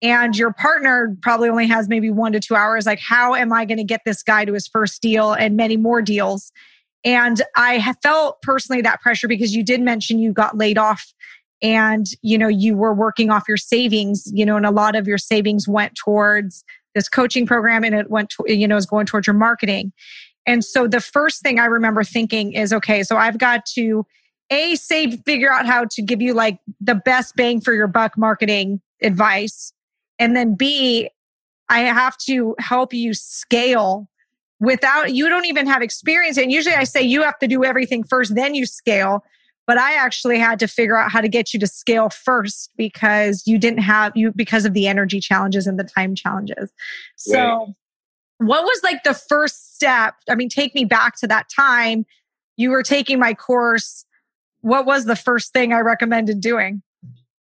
and 0.00 0.36
your 0.36 0.52
partner 0.52 1.14
probably 1.20 1.48
only 1.50 1.66
has 1.66 1.88
maybe 1.88 2.10
one 2.10 2.32
to 2.32 2.40
two 2.40 2.56
hours. 2.56 2.86
Like, 2.86 3.00
how 3.00 3.34
am 3.34 3.52
I 3.52 3.64
going 3.64 3.78
to 3.78 3.84
get 3.84 4.00
this 4.06 4.22
guy 4.22 4.44
to 4.46 4.52
his 4.54 4.66
first 4.66 5.02
deal 5.02 5.32
and 5.32 5.56
many 5.56 5.76
more 5.76 6.00
deals? 6.00 6.52
And 7.04 7.42
I 7.56 7.94
felt 8.02 8.40
personally 8.42 8.82
that 8.82 9.00
pressure 9.00 9.28
because 9.28 9.54
you 9.54 9.62
did 9.62 9.80
mention 9.80 10.18
you 10.18 10.32
got 10.32 10.56
laid 10.56 10.78
off 10.78 11.12
and 11.62 12.06
you 12.22 12.36
know 12.36 12.48
you 12.48 12.76
were 12.76 12.92
working 12.92 13.30
off 13.30 13.44
your 13.46 13.56
savings 13.56 14.30
you 14.32 14.44
know 14.44 14.56
and 14.56 14.66
a 14.66 14.70
lot 14.70 14.96
of 14.96 15.06
your 15.06 15.18
savings 15.18 15.68
went 15.68 15.94
towards 15.94 16.64
this 16.94 17.08
coaching 17.08 17.46
program 17.46 17.84
and 17.84 17.94
it 17.94 18.10
went 18.10 18.30
to, 18.30 18.44
you 18.52 18.68
know 18.68 18.76
is 18.76 18.86
going 18.86 19.06
towards 19.06 19.26
your 19.26 19.34
marketing. 19.34 19.92
And 20.44 20.64
so 20.64 20.88
the 20.88 21.00
first 21.00 21.40
thing 21.42 21.60
i 21.60 21.66
remember 21.66 22.02
thinking 22.02 22.52
is 22.52 22.72
okay 22.72 23.02
so 23.02 23.16
i've 23.16 23.38
got 23.38 23.64
to 23.74 24.04
a 24.50 24.74
say 24.74 25.16
figure 25.18 25.52
out 25.52 25.66
how 25.66 25.86
to 25.90 26.02
give 26.02 26.20
you 26.20 26.34
like 26.34 26.58
the 26.80 26.94
best 26.94 27.36
bang 27.36 27.60
for 27.60 27.72
your 27.72 27.86
buck 27.86 28.18
marketing 28.18 28.80
advice. 29.02 29.72
And 30.18 30.36
then 30.36 30.54
b 30.54 31.08
i 31.68 31.80
have 31.80 32.16
to 32.26 32.56
help 32.58 32.92
you 32.92 33.14
scale 33.14 34.08
without 34.60 35.14
you 35.14 35.28
don't 35.28 35.46
even 35.46 35.66
have 35.66 35.80
experience. 35.80 36.36
And 36.36 36.50
usually 36.50 36.74
i 36.74 36.84
say 36.84 37.02
you 37.02 37.22
have 37.22 37.38
to 37.38 37.46
do 37.46 37.64
everything 37.64 38.02
first 38.02 38.34
then 38.34 38.54
you 38.56 38.66
scale 38.66 39.24
but 39.72 39.80
I 39.80 39.94
actually 39.94 40.38
had 40.38 40.58
to 40.58 40.68
figure 40.68 40.98
out 40.98 41.10
how 41.10 41.22
to 41.22 41.30
get 41.30 41.54
you 41.54 41.60
to 41.60 41.66
scale 41.66 42.10
first 42.10 42.74
because 42.76 43.44
you 43.46 43.58
didn't 43.58 43.80
have 43.80 44.14
you 44.14 44.30
because 44.30 44.66
of 44.66 44.74
the 44.74 44.86
energy 44.86 45.18
challenges 45.18 45.66
and 45.66 45.80
the 45.80 45.84
time 45.84 46.14
challenges. 46.14 46.70
So 47.16 47.40
right. 47.40 47.68
what 48.36 48.64
was 48.64 48.80
like 48.82 49.02
the 49.02 49.14
first 49.14 49.74
step? 49.74 50.12
I 50.28 50.34
mean, 50.34 50.50
take 50.50 50.74
me 50.74 50.84
back 50.84 51.16
to 51.20 51.26
that 51.28 51.46
time. 51.48 52.04
You 52.58 52.68
were 52.68 52.82
taking 52.82 53.18
my 53.18 53.32
course. 53.32 54.04
What 54.60 54.84
was 54.84 55.06
the 55.06 55.16
first 55.16 55.54
thing 55.54 55.72
I 55.72 55.80
recommended 55.80 56.42
doing? 56.42 56.82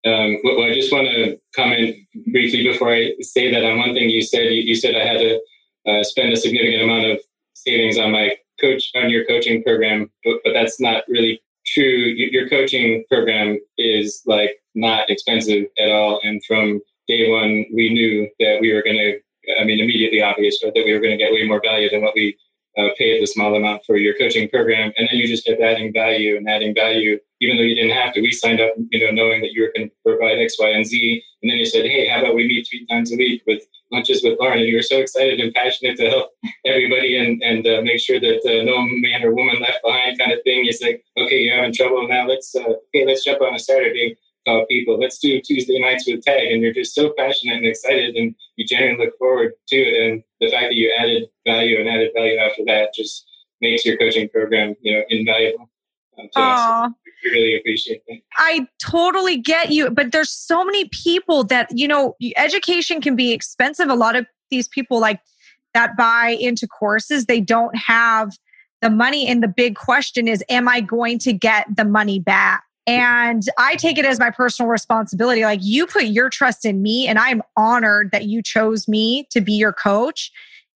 Um, 0.06 0.36
well, 0.44 0.62
I 0.62 0.72
just 0.72 0.92
want 0.92 1.08
to 1.08 1.36
comment 1.56 1.96
briefly 2.30 2.62
before 2.62 2.94
I 2.94 3.10
say 3.22 3.50
that 3.50 3.64
on 3.64 3.76
one 3.76 3.92
thing 3.92 4.08
you 4.08 4.22
said. 4.22 4.42
You, 4.42 4.62
you 4.62 4.76
said 4.76 4.94
I 4.94 5.04
had 5.04 5.18
to 5.18 5.40
uh, 5.88 6.04
spend 6.04 6.32
a 6.32 6.36
significant 6.36 6.84
amount 6.84 7.06
of 7.06 7.18
savings 7.54 7.98
on 7.98 8.12
my 8.12 8.36
coach 8.60 8.92
on 8.94 9.10
your 9.10 9.24
coaching 9.24 9.64
program, 9.64 10.08
but, 10.22 10.34
but 10.44 10.52
that's 10.52 10.80
not 10.80 11.02
really 11.08 11.42
true. 11.72 12.14
Your 12.16 12.48
coaching 12.48 13.04
program 13.08 13.58
is 13.78 14.22
like 14.26 14.50
not 14.74 15.08
expensive 15.10 15.66
at 15.78 15.90
all. 15.90 16.20
And 16.22 16.42
from 16.44 16.80
day 17.08 17.30
one, 17.30 17.64
we 17.74 17.92
knew 17.92 18.28
that 18.38 18.58
we 18.60 18.72
were 18.72 18.82
going 18.82 18.96
to, 18.96 19.18
I 19.60 19.64
mean, 19.64 19.80
immediately 19.80 20.22
obvious, 20.22 20.60
but 20.62 20.74
that 20.74 20.84
we 20.84 20.92
were 20.92 21.00
going 21.00 21.16
to 21.16 21.22
get 21.22 21.32
way 21.32 21.46
more 21.46 21.60
value 21.62 21.90
than 21.90 22.02
what 22.02 22.14
we 22.14 22.36
uh, 22.78 22.88
paid 22.98 23.22
the 23.22 23.26
small 23.26 23.54
amount 23.54 23.82
for 23.84 23.96
your 23.96 24.14
coaching 24.16 24.48
program. 24.48 24.92
And 24.96 25.08
then 25.10 25.18
you 25.18 25.26
just 25.26 25.44
kept 25.46 25.60
adding 25.60 25.92
value 25.92 26.36
and 26.36 26.48
adding 26.48 26.74
value, 26.74 27.18
even 27.40 27.56
though 27.56 27.62
you 27.62 27.74
didn't 27.74 27.96
have 27.96 28.12
to. 28.14 28.20
We 28.20 28.32
signed 28.32 28.60
up, 28.60 28.72
you 28.90 29.04
know, 29.04 29.12
knowing 29.12 29.40
that 29.42 29.52
you 29.52 29.62
were 29.62 29.72
going 29.76 29.88
to 29.88 29.94
provide 30.04 30.38
X, 30.38 30.56
Y, 30.58 30.68
and 30.68 30.86
Z. 30.86 31.22
And 31.42 31.50
then 31.50 31.58
you 31.58 31.66
said, 31.66 31.86
hey, 31.86 32.08
how 32.08 32.20
about 32.20 32.34
we 32.34 32.46
meet 32.46 32.66
three 32.68 32.86
times 32.86 33.12
a 33.12 33.16
week 33.16 33.42
with 33.46 33.62
lunches 33.90 34.22
with 34.22 34.38
Lauren? 34.38 34.58
And 34.58 34.68
you 34.68 34.76
were 34.76 34.82
so 34.82 34.98
excited 34.98 35.40
and 35.40 35.54
passionate 35.54 35.96
to 35.96 36.08
help 36.08 36.30
everybody 36.64 37.16
and, 37.16 37.42
and 37.42 37.66
uh, 37.66 37.82
make 37.82 38.00
sure 38.00 38.20
that 38.20 38.40
uh, 38.44 38.64
no 38.64 38.86
man 39.00 39.24
or 39.24 39.34
woman 39.34 39.60
left 39.60 39.82
behind 39.82 40.18
kind 40.18 40.32
of 40.32 40.42
thing. 40.44 40.66
It's 40.66 40.82
like, 40.82 41.02
okay, 41.16 41.40
you're 41.40 41.56
having 41.56 41.72
trouble 41.72 42.06
now. 42.06 42.26
Let's, 42.26 42.54
uh, 42.54 42.74
hey, 42.92 43.06
let's 43.06 43.24
jump 43.24 43.40
on 43.40 43.54
a 43.54 43.58
Saturday 43.58 44.16
call 44.46 44.66
people. 44.66 44.98
Let's 44.98 45.18
do 45.18 45.40
Tuesday 45.40 45.78
nights 45.78 46.04
with 46.06 46.22
Tag. 46.22 46.50
And 46.50 46.62
you're 46.62 46.72
just 46.72 46.94
so 46.94 47.12
passionate 47.16 47.56
and 47.56 47.66
excited 47.66 48.14
and 48.16 48.34
you 48.56 48.66
genuinely 48.66 49.06
look 49.06 49.18
forward 49.18 49.52
to 49.68 49.76
it. 49.76 50.10
And 50.10 50.22
the 50.40 50.50
fact 50.50 50.66
that 50.70 50.74
you 50.74 50.94
added 50.98 51.24
value 51.46 51.78
and 51.78 51.88
added 51.88 52.10
value 52.14 52.38
after 52.38 52.64
that 52.66 52.94
just 52.94 53.26
makes 53.60 53.84
your 53.84 53.96
coaching 53.96 54.28
program, 54.28 54.74
you 54.80 54.96
know, 54.96 55.02
invaluable. 55.08 55.70
Um, 56.36 56.94
really 57.24 57.56
appreciate 57.56 58.02
that. 58.08 58.18
I 58.36 58.66
totally 58.82 59.38
get 59.38 59.70
you, 59.70 59.90
but 59.90 60.12
there's 60.12 60.30
so 60.30 60.64
many 60.64 60.88
people 60.88 61.44
that, 61.44 61.68
you 61.72 61.88
know, 61.88 62.14
education 62.36 63.00
can 63.00 63.16
be 63.16 63.32
expensive. 63.32 63.88
A 63.88 63.94
lot 63.94 64.16
of 64.16 64.26
these 64.50 64.68
people 64.68 65.00
like 65.00 65.20
that 65.72 65.96
buy 65.96 66.36
into 66.38 66.66
courses, 66.66 67.26
they 67.26 67.40
don't 67.40 67.74
have 67.76 68.36
the 68.82 68.90
money. 68.90 69.28
And 69.28 69.42
the 69.42 69.48
big 69.48 69.76
question 69.76 70.28
is, 70.28 70.44
am 70.48 70.68
I 70.68 70.80
going 70.80 71.18
to 71.20 71.32
get 71.32 71.66
the 71.74 71.84
money 71.84 72.18
back? 72.18 72.64
And 72.86 73.42
I 73.58 73.76
take 73.76 73.98
it 73.98 74.04
as 74.04 74.18
my 74.18 74.30
personal 74.30 74.68
responsibility. 74.68 75.42
Like 75.42 75.60
you 75.62 75.86
put 75.86 76.04
your 76.04 76.30
trust 76.30 76.64
in 76.64 76.82
me, 76.82 77.06
and 77.06 77.18
I'm 77.18 77.42
honored 77.56 78.10
that 78.12 78.24
you 78.24 78.42
chose 78.42 78.88
me 78.88 79.26
to 79.30 79.40
be 79.40 79.52
your 79.52 79.72
coach. 79.72 80.32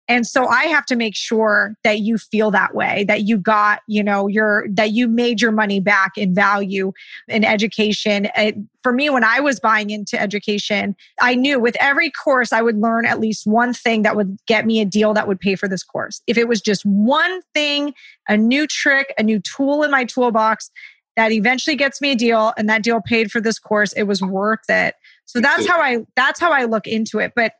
And 0.06 0.26
so 0.26 0.46
I 0.46 0.64
have 0.64 0.84
to 0.86 0.96
make 0.96 1.16
sure 1.16 1.76
that 1.82 2.00
you 2.00 2.18
feel 2.18 2.50
that 2.50 2.74
way, 2.74 3.04
that 3.04 3.22
you 3.22 3.38
got, 3.38 3.80
you 3.88 4.02
know, 4.02 4.26
your, 4.26 4.66
that 4.68 4.90
you 4.90 5.08
made 5.08 5.40
your 5.40 5.50
money 5.50 5.80
back 5.80 6.18
in 6.18 6.34
value 6.34 6.92
in 7.26 7.42
education. 7.42 8.28
It, 8.36 8.56
for 8.82 8.92
me, 8.92 9.08
when 9.08 9.24
I 9.24 9.40
was 9.40 9.58
buying 9.58 9.88
into 9.88 10.20
education, 10.20 10.94
I 11.22 11.34
knew 11.34 11.58
with 11.58 11.74
every 11.80 12.10
course 12.10 12.52
I 12.52 12.60
would 12.60 12.76
learn 12.76 13.06
at 13.06 13.18
least 13.18 13.46
one 13.46 13.72
thing 13.72 14.02
that 14.02 14.14
would 14.14 14.36
get 14.46 14.66
me 14.66 14.82
a 14.82 14.84
deal 14.84 15.14
that 15.14 15.26
would 15.26 15.40
pay 15.40 15.54
for 15.54 15.68
this 15.68 15.82
course. 15.82 16.20
If 16.26 16.36
it 16.36 16.48
was 16.48 16.60
just 16.60 16.84
one 16.84 17.40
thing, 17.54 17.94
a 18.28 18.36
new 18.36 18.66
trick, 18.66 19.14
a 19.16 19.22
new 19.22 19.40
tool 19.40 19.82
in 19.82 19.90
my 19.90 20.04
toolbox 20.04 20.70
that 21.16 21.32
eventually 21.32 21.76
gets 21.76 22.00
me 22.00 22.12
a 22.12 22.16
deal 22.16 22.52
and 22.56 22.68
that 22.68 22.82
deal 22.82 23.00
paid 23.00 23.30
for 23.30 23.40
this 23.40 23.58
course, 23.58 23.92
it 23.92 24.04
was 24.04 24.20
worth 24.20 24.68
it. 24.68 24.94
So 25.26 25.40
that's 25.40 25.66
how 25.66 25.80
I, 25.80 26.04
that's 26.16 26.40
how 26.40 26.52
I 26.52 26.64
look 26.64 26.86
into 26.86 27.18
it. 27.18 27.32
But 27.34 27.52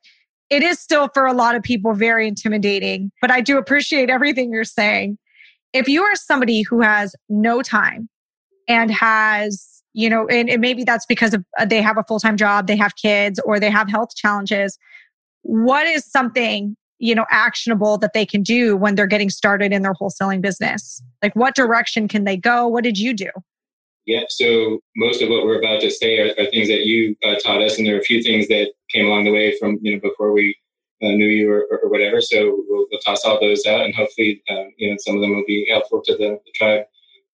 it 0.50 0.62
is 0.62 0.78
still 0.78 1.08
for 1.14 1.26
a 1.26 1.32
lot 1.32 1.54
of 1.54 1.62
people 1.62 1.94
very 1.94 2.28
intimidating, 2.28 3.10
but 3.20 3.30
I 3.30 3.40
do 3.40 3.58
appreciate 3.58 4.10
everything 4.10 4.52
you're 4.52 4.64
saying. 4.64 5.18
If 5.72 5.88
you 5.88 6.02
are 6.02 6.14
somebody 6.14 6.62
who 6.62 6.82
has 6.82 7.16
no 7.28 7.62
time 7.62 8.08
and 8.68 8.90
has, 8.90 9.82
you 9.94 10.10
know, 10.10 10.26
and, 10.28 10.48
and 10.50 10.60
maybe 10.60 10.84
that's 10.84 11.06
because 11.06 11.34
of, 11.34 11.44
uh, 11.58 11.64
they 11.64 11.80
have 11.82 11.96
a 11.96 12.04
full 12.04 12.20
time 12.20 12.36
job, 12.36 12.66
they 12.66 12.76
have 12.76 12.94
kids, 12.96 13.40
or 13.44 13.58
they 13.58 13.70
have 13.70 13.88
health 13.88 14.14
challenges, 14.14 14.78
what 15.42 15.86
is 15.86 16.04
something, 16.04 16.76
you 17.04 17.14
know, 17.14 17.26
actionable 17.30 17.98
that 17.98 18.14
they 18.14 18.24
can 18.24 18.42
do 18.42 18.76
when 18.76 18.94
they're 18.94 19.06
getting 19.06 19.28
started 19.28 19.74
in 19.74 19.82
their 19.82 19.92
wholesaling 19.92 20.40
business? 20.40 21.02
Like, 21.22 21.36
what 21.36 21.54
direction 21.54 22.08
can 22.08 22.24
they 22.24 22.38
go? 22.38 22.66
What 22.66 22.82
did 22.82 22.98
you 22.98 23.12
do? 23.12 23.28
Yeah, 24.06 24.22
so 24.30 24.80
most 24.96 25.20
of 25.20 25.28
what 25.28 25.44
we're 25.44 25.58
about 25.58 25.82
to 25.82 25.90
say 25.90 26.18
are, 26.18 26.30
are 26.38 26.46
things 26.46 26.68
that 26.68 26.86
you 26.86 27.14
uh, 27.22 27.34
taught 27.36 27.62
us, 27.62 27.76
and 27.76 27.86
there 27.86 27.96
are 27.96 28.00
a 28.00 28.04
few 28.04 28.22
things 28.22 28.48
that 28.48 28.72
came 28.90 29.06
along 29.06 29.24
the 29.24 29.32
way 29.32 29.56
from 29.58 29.78
you 29.82 29.94
know 29.94 30.00
before 30.00 30.32
we 30.32 30.56
uh, 31.02 31.08
knew 31.08 31.26
you 31.26 31.52
or, 31.52 31.66
or, 31.70 31.90
whatever. 31.90 32.22
So 32.22 32.64
we'll, 32.68 32.86
we'll, 32.90 33.00
toss 33.00 33.24
all 33.24 33.38
those 33.38 33.66
out, 33.66 33.84
and 33.84 33.94
hopefully, 33.94 34.42
uh, 34.48 34.64
you 34.78 34.90
know, 34.90 34.96
some 35.00 35.16
of 35.16 35.20
them 35.20 35.34
will 35.34 35.44
be 35.46 35.66
helpful 35.70 36.00
to 36.06 36.16
the, 36.16 36.40
the, 36.44 36.52
tribe 36.54 36.84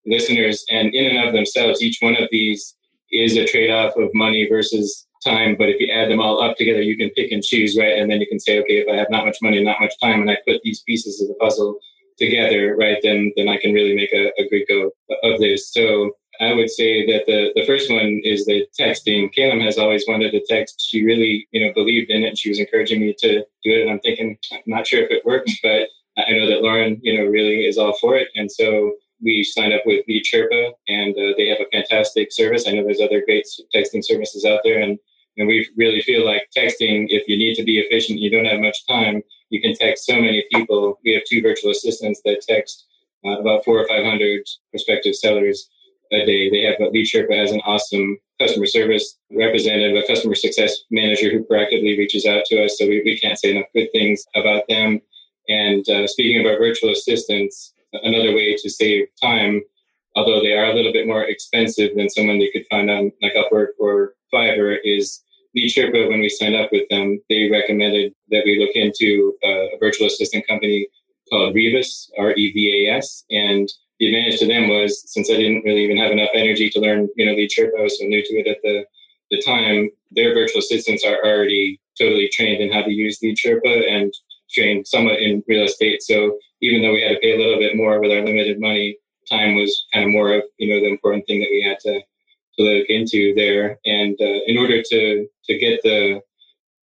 listeners. 0.06 0.66
And 0.72 0.94
in 0.96 1.16
and 1.16 1.28
of 1.28 1.34
themselves, 1.34 1.82
each 1.82 1.98
one 2.00 2.16
of 2.16 2.28
these 2.32 2.76
is 3.12 3.36
a 3.38 3.46
trade-off 3.46 3.96
of 3.98 4.10
money 4.14 4.48
versus 4.50 5.08
time. 5.24 5.56
But 5.58 5.70
if 5.70 5.80
you 5.80 5.92
add 5.92 6.10
them 6.10 6.20
all 6.20 6.42
up 6.42 6.58
together, 6.58 6.82
you 6.82 6.98
can 6.98 7.10
pick 7.12 7.32
and 7.32 7.44
choose, 7.44 7.78
right? 7.78 7.98
And 7.98 8.10
then 8.10 8.20
you 8.20 8.28
can 8.28 8.40
say, 8.40 8.60
okay, 8.60 8.78
if 8.78 8.88
I 8.90 8.96
have 8.96 9.10
not 9.10 9.26
much 9.26 9.38
money, 9.42 9.64
not 9.64 9.82
much 9.82 9.94
time, 10.02 10.22
and 10.22 10.30
I 10.30 10.38
put 10.48 10.62
these 10.64 10.82
pieces 10.82 11.22
of 11.22 11.28
the 11.28 11.36
puzzle 11.36 11.80
together, 12.18 12.76
right, 12.78 12.98
then 13.02 13.32
then 13.36 13.48
I 13.48 13.58
can 13.58 13.74
really 13.74 13.96
make 13.96 14.12
a, 14.14 14.32
a 14.40 14.66
go 14.68 14.92
of 15.24 15.40
this. 15.40 15.72
So 15.72 16.12
I 16.42 16.54
would 16.54 16.70
say 16.70 17.06
that 17.08 17.26
the, 17.26 17.52
the 17.56 17.66
first 17.66 17.92
one 17.92 18.22
is 18.24 18.46
the 18.46 18.66
texting. 18.80 19.30
Kaylin 19.36 19.64
has 19.64 19.78
always 19.78 20.06
wanted 20.08 20.32
to 20.32 20.46
text. 20.48 20.86
She 20.90 21.04
really, 21.04 21.48
you 21.52 21.66
know, 21.66 21.74
believed 21.74 22.10
in 22.10 22.24
it. 22.24 22.38
She 22.38 22.50
was 22.50 22.60
encouraging 22.60 23.02
me 23.02 23.14
to 23.20 23.40
do 23.64 23.72
it. 23.72 23.82
And 23.82 23.90
I'm 23.90 24.00
thinking, 24.00 24.38
I'm 24.54 24.62
not 24.66 24.88
sure 24.88 25.04
if 25.04 25.12
it 25.12 25.26
works, 25.26 25.54
but 25.62 25.90
I 26.18 26.32
know 26.32 26.50
that 26.50 26.62
Lauren, 26.62 27.00
you 27.02 27.18
know, 27.18 27.26
really 27.30 27.66
is 27.66 27.78
all 27.78 27.94
for 28.00 28.16
it. 28.16 28.30
And 28.36 28.50
so 28.50 28.94
we 29.22 29.44
signed 29.44 29.74
up 29.74 29.82
with 29.86 30.06
Sherpa 30.08 30.72
and 30.88 31.14
uh, 31.14 31.34
they 31.38 31.48
have 31.50 31.60
a 31.60 31.70
fantastic 31.74 32.32
service. 32.32 32.66
I 32.68 32.72
know 32.72 32.84
there's 32.86 33.02
other 33.02 33.22
great 33.26 33.46
texting 33.76 34.04
services 34.04 34.46
out 34.46 34.62
there. 34.64 34.80
And, 34.80 34.98
and 35.40 35.48
we 35.48 35.68
really 35.78 36.02
feel 36.02 36.26
like 36.26 36.50
texting, 36.56 37.08
if 37.10 37.28
you 37.28 37.38
need 37.38 37.56
to 37.56 37.64
be 37.64 37.80
efficient, 37.80 38.20
you 38.20 38.30
don't 38.30 38.46
have 38.46 38.60
much 38.60 38.86
time, 38.88 39.24
you 39.50 39.62
can 39.62 39.74
text 39.74 40.06
so 40.06 40.16
many 40.16 40.46
people. 40.54 41.00
We 41.04 41.14
have 41.14 41.24
two 41.28 41.42
virtual 41.42 41.72
assistants 41.72 42.22
that 42.26 42.42
text 42.48 42.86
uh, 43.26 43.40
about 43.40 43.66
four 43.66 43.80
or 43.80 43.88
500 43.88 44.42
prospective 44.72 45.16
sellers 45.16 45.70
a 46.12 46.26
day. 46.26 46.50
They 46.50 46.62
have 46.62 46.76
Lead 46.92 47.08
Sherpa 47.08 47.36
has 47.38 47.52
an 47.52 47.62
awesome 47.66 48.18
customer 48.40 48.66
service 48.66 49.18
representative, 49.32 50.02
a 50.02 50.08
customer 50.08 50.36
success 50.36 50.76
manager 50.92 51.32
who 51.32 51.44
proactively 51.46 51.98
reaches 51.98 52.26
out 52.26 52.46
to 52.46 52.64
us. 52.64 52.78
So 52.78 52.86
we, 52.86 53.02
we 53.04 53.20
can't 53.20 53.38
say 53.38 53.56
enough 53.56 53.68
good 53.74 53.90
things 53.92 54.24
about 54.36 54.64
them. 54.70 55.02
And 55.48 55.88
uh, 55.90 56.08
speaking 56.08 56.40
of 56.40 56.46
our 56.46 56.58
virtual 56.58 56.92
assistants, 56.92 57.74
another 57.94 58.34
way 58.34 58.56
to 58.56 58.70
save 58.70 59.08
time, 59.22 59.62
although 60.16 60.42
they 60.42 60.54
are 60.54 60.72
a 60.72 60.74
little 60.74 60.94
bit 60.94 61.08
more 61.08 61.24
expensive 61.24 61.96
than 61.96 62.10
someone 62.10 62.40
you 62.40 62.52
could 62.52 62.66
find 62.70 62.90
on 62.90 63.12
like 63.22 63.34
Upwork 63.34 63.70
or 63.80 64.14
Fiverr, 64.34 64.78
is 64.84 65.22
Lead 65.56 65.72
Sherpa. 65.72 66.10
When 66.10 66.20
we 66.20 66.30
signed 66.30 66.56
up 66.56 66.70
with 66.72 66.88
them, 66.90 67.20
they 67.30 67.50
recommended 67.50 68.14
that 68.30 68.44
we 68.46 68.60
look 68.60 68.76
into 68.76 69.34
uh, 69.44 69.76
a 69.76 69.80
virtual 69.80 70.08
assistant 70.08 70.48
company 70.48 70.88
called 71.30 71.56
Revas, 71.56 72.10
R 72.18 72.32
E 72.32 72.52
V 72.54 72.88
A 72.88 72.98
S, 72.98 73.24
and 73.30 73.68
the 74.00 74.08
advantage 74.08 74.40
to 74.40 74.48
them 74.48 74.70
was 74.70 75.04
since 75.12 75.30
I 75.30 75.36
didn't 75.36 75.64
really 75.66 75.84
even 75.84 75.98
have 75.98 76.12
enough 76.12 76.30
energy 76.34 76.70
to 76.70 76.80
learn, 76.80 77.10
you 77.18 77.26
know, 77.26 77.34
Lead 77.34 77.50
Sherpa, 77.50 77.80
I 77.80 77.84
was 77.84 78.00
so 78.00 78.06
new 78.06 78.22
to 78.22 78.34
it 78.36 78.48
at 78.48 78.58
the, 78.64 78.86
the 79.30 79.42
time, 79.42 79.90
their 80.12 80.34
virtual 80.34 80.60
assistants 80.60 81.04
are 81.04 81.18
already 81.26 81.80
totally 82.00 82.30
trained 82.32 82.62
in 82.62 82.72
how 82.72 82.82
to 82.82 82.92
use 82.92 83.20
Lead 83.22 83.38
Sherpa 83.38 83.92
and 83.92 84.14
trained 84.52 84.88
somewhat 84.88 85.20
in 85.20 85.44
real 85.48 85.66
estate. 85.66 86.02
So 86.02 86.38
even 86.62 86.82
though 86.82 86.94
we 86.94 87.02
had 87.02 87.10
to 87.10 87.20
pay 87.20 87.36
a 87.36 87.38
little 87.38 87.60
bit 87.60 87.76
more 87.76 88.00
with 88.00 88.12
our 88.12 88.24
limited 88.26 88.60
money, 88.60 88.98
time 89.30 89.56
was 89.56 89.86
kind 89.94 90.06
of 90.06 90.12
more 90.12 90.34
of, 90.34 90.44
you 90.58 90.74
know, 90.74 90.80
the 90.80 90.90
important 90.90 91.28
thing 91.28 91.42
that 91.42 91.50
we 91.52 91.62
had 91.62 91.80
to 91.82 92.02
look 92.64 92.86
into 92.90 93.34
there. 93.36 93.80
And 93.86 94.16
uh, 94.20 94.40
in 94.48 94.58
order 94.58 94.82
to, 94.82 95.28
to 95.46 95.58
get 95.58 95.82
the 95.84 96.22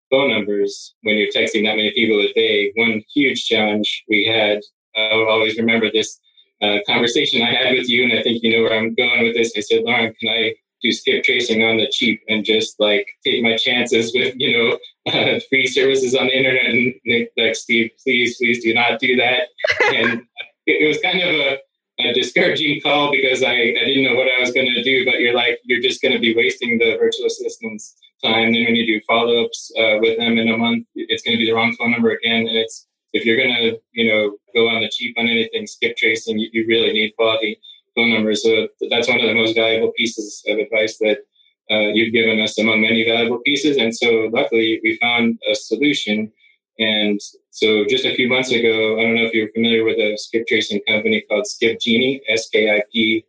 phone 0.10 0.30
numbers 0.30 0.96
when 1.02 1.18
you're 1.18 1.32
texting 1.32 1.64
that 1.66 1.76
many 1.76 1.92
people 1.92 2.20
a 2.20 2.32
day, 2.34 2.72
one 2.76 3.04
huge 3.14 3.46
challenge 3.46 4.04
we 4.10 4.26
had, 4.26 4.62
I 4.96 5.16
will 5.16 5.28
always 5.28 5.58
remember 5.58 5.92
this 5.92 6.20
uh, 6.62 6.78
conversation 6.88 7.42
I 7.42 7.54
had 7.54 7.74
with 7.74 7.90
you, 7.90 8.04
and 8.04 8.14
I 8.14 8.24
think 8.24 8.42
you 8.42 8.56
know 8.56 8.64
where 8.64 8.78
I'm 8.78 8.94
going 8.94 9.24
with 9.24 9.36
this. 9.36 9.54
I 9.58 9.60
said, 9.60 9.84
Lauren, 9.84 10.14
can 10.20 10.30
I 10.30 10.54
do 10.82 10.92
skip 10.92 11.24
tracing 11.24 11.64
on 11.64 11.78
the 11.78 11.88
cheap 11.92 12.22
and 12.28 12.46
just 12.46 12.80
like 12.80 13.08
take 13.26 13.44
my 13.44 13.58
chances 13.58 14.14
with 14.14 14.36
you 14.38 14.58
know 14.58 14.78
uh, 15.12 15.40
free 15.50 15.68
services 15.68 16.16
on 16.16 16.28
the 16.28 16.38
internet? 16.38 16.66
And 16.66 16.94
Nick, 17.06 17.32
like 17.38 17.56
Steve, 17.56 17.92
please, 18.02 18.38
please 18.38 18.64
do 18.64 18.74
not 18.74 19.00
do 19.00 19.16
that. 19.18 19.50
and 19.94 20.22
it, 20.66 20.84
it 20.84 20.88
was 20.88 21.00
kind 21.02 21.22
of 21.22 21.30
a 21.30 21.58
a 22.00 22.14
discouraging 22.14 22.82
call 22.82 23.12
because 23.12 23.42
I, 23.44 23.54
I 23.54 23.86
didn't 23.86 24.04
know 24.04 24.16
what 24.16 24.28
I 24.28 24.40
was 24.40 24.52
going 24.52 24.68
to 24.68 24.84
do, 24.84 25.06
but 25.06 25.20
you're 25.20 25.34
like, 25.34 25.60
you're 25.64 25.82
just 25.82 26.02
going 26.02 26.14
to 26.14 26.20
be 26.20 26.36
wasting 26.36 26.78
the 26.78 26.98
virtual 27.00 27.28
assistant's 27.28 27.96
time. 28.24 28.52
Then 28.52 28.66
when 28.66 28.76
you 28.76 28.86
do 28.86 29.02
follow 29.08 29.46
ups 29.46 29.72
uh, 29.78 29.98
with 30.00 30.18
them 30.18 30.38
in 30.38 30.50
a 30.50 30.58
month, 30.58 30.88
it's 30.96 31.24
going 31.24 31.38
to 31.38 31.40
be 31.40 31.46
the 31.46 31.54
wrong 31.54 31.76
phone 31.78 31.92
number 31.92 32.12
again. 32.12 32.48
And 32.48 32.58
it's, 32.58 32.88
if 33.14 33.26
you're 33.26 33.38
going 33.38 33.56
to, 33.56 33.80
you 33.94 34.12
know, 34.12 34.38
go 34.54 34.68
on 34.68 34.82
the 34.82 34.90
cheap 34.90 35.18
on 35.18 35.28
anything, 35.28 35.68
skip 35.68 35.96
tracing, 35.96 36.38
you, 36.38 36.50
you, 36.52 36.66
really 36.68 36.92
need 36.92 37.16
quality 37.18 37.60
phone 37.96 38.12
numbers. 38.12 38.44
So 38.44 38.68
that's 38.90 39.08
one 39.08 39.22
of 39.22 39.28
the 39.28 39.34
most 39.34 39.56
valuable 39.56 39.94
pieces 39.96 40.44
of 40.48 40.58
advice 40.58 40.98
that 40.98 41.20
uh, 41.72 41.92
you've 41.94 42.14
given 42.14 42.42
us 42.42 42.58
among 42.60 42.82
many 42.82 43.06
valuable 43.06 43.40
pieces. 43.40 43.78
And 43.78 43.96
so 43.96 44.30
luckily 44.34 44.82
we 44.84 44.98
found 44.98 45.40
a 45.50 45.56
solution. 45.56 46.32
And 46.78 47.20
so 47.52 47.86
just 47.86 48.06
a 48.06 48.16
few 48.16 48.28
months 48.28 48.52
ago, 48.52 49.00
I 49.00 49.04
don't 49.04 49.16
know 49.16 49.26
if 49.26 49.34
you're 49.34 49.52
familiar 49.52 49.84
with 49.84 49.98
a 49.98 50.18
skip 50.18 50.46
tracing 50.48 50.82
company 50.88 51.24
called 51.30 51.48
Skip 51.48 51.80
Genie, 51.80 52.22
S-K-I-P-G-E-N-I-E 52.30 53.26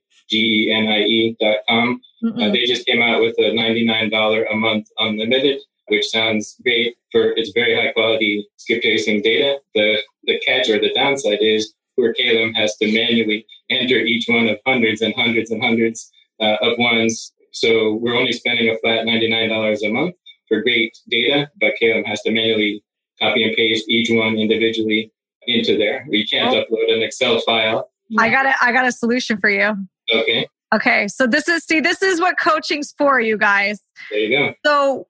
dot 1.41 1.59
com. 1.69 2.01
Uh, 2.25 2.51
they 2.51 2.65
just 2.65 2.87
came 2.87 3.03
out 3.03 3.21
with 3.21 3.39
a 3.39 3.53
$99 3.53 4.45
a 4.51 4.57
month 4.57 4.89
unlimited 4.99 5.61
which 5.89 6.09
sounds 6.09 6.57
great 6.63 6.97
for 7.13 7.31
its 7.37 7.51
very 7.55 7.75
high 7.75 7.93
quality 7.93 8.49
skip 8.57 8.83
tracing 8.83 9.23
data. 9.23 9.59
The 9.75 9.99
the 10.25 10.39
catch 10.41 10.69
or 10.69 10.79
the 10.79 10.93
downside 10.95 11.39
is 11.41 11.75
poor 11.95 12.13
Caleb 12.13 12.55
has 12.55 12.77
to 12.77 12.93
manually 12.93 13.47
enter 13.71 13.99
each 13.99 14.27
one 14.29 14.49
of 14.49 14.59
hundreds 14.67 15.01
and 15.01 15.15
hundreds 15.15 15.51
and 15.51 15.63
hundreds 15.63 16.11
uh, 16.41 16.57
of 16.61 16.79
ones. 16.79 17.33
So 17.53 17.95
we're 17.95 18.17
only 18.17 18.33
spending 18.33 18.69
a 18.69 18.77
flat 18.79 19.07
$99 19.07 19.79
a 19.83 19.93
month 19.93 20.15
for 20.47 20.61
great 20.61 20.97
data, 21.09 21.51
but 21.59 21.75
Caleb 21.77 22.05
has 22.07 22.21
to 22.23 22.31
manually 22.31 22.85
copy 23.21 23.45
and 23.45 23.57
paste 23.57 23.89
each 23.89 24.09
one 24.11 24.39
individually 24.39 25.13
into 25.47 25.77
there. 25.77 26.07
We 26.09 26.27
can't 26.27 26.55
oh. 26.55 26.65
upload 26.65 26.93
an 26.93 27.03
Excel 27.03 27.41
file. 27.41 27.91
I 28.19 28.31
got 28.31 28.47
a, 28.47 28.55
I 28.63 28.73
got 28.73 28.87
a 28.87 28.93
solution 28.93 29.39
for 29.39 29.51
you. 29.51 29.75
Okay. 30.13 30.47
Okay. 30.75 31.09
So 31.09 31.27
this 31.27 31.49
is 31.49 31.65
see, 31.65 31.81
this 31.81 32.03
is 32.03 32.21
what 32.21 32.39
coaching's 32.39 32.93
for, 32.97 33.21
you 33.21 33.39
guys. 33.39 33.81
There 34.11 34.19
you 34.19 34.37
go. 34.37 34.55
So 34.65 35.07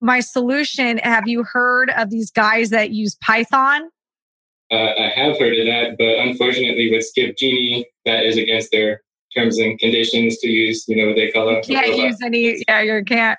my 0.00 0.20
solution 0.20 0.98
have 0.98 1.26
you 1.26 1.44
heard 1.44 1.90
of 1.90 2.10
these 2.10 2.30
guys 2.30 2.70
that 2.70 2.90
use 2.90 3.16
Python? 3.16 3.90
Uh, 4.70 4.74
I 4.76 5.10
have 5.14 5.38
heard 5.38 5.56
of 5.56 5.66
that, 5.66 5.96
but 5.96 6.28
unfortunately, 6.28 6.90
with 6.90 7.02
Skip 7.02 7.38
Genie, 7.38 7.86
that 8.04 8.24
is 8.24 8.36
against 8.36 8.70
their 8.70 9.00
terms 9.34 9.58
and 9.58 9.78
conditions 9.78 10.36
to 10.38 10.48
use. 10.48 10.84
You 10.88 10.96
know, 10.96 11.06
what 11.08 11.16
they 11.16 11.30
call 11.30 11.48
it. 11.56 11.66
You 11.66 11.76
can't 11.76 11.96
use 11.96 12.18
any. 12.22 12.62
Yeah, 12.68 12.82
you 12.82 13.02
can't. 13.04 13.38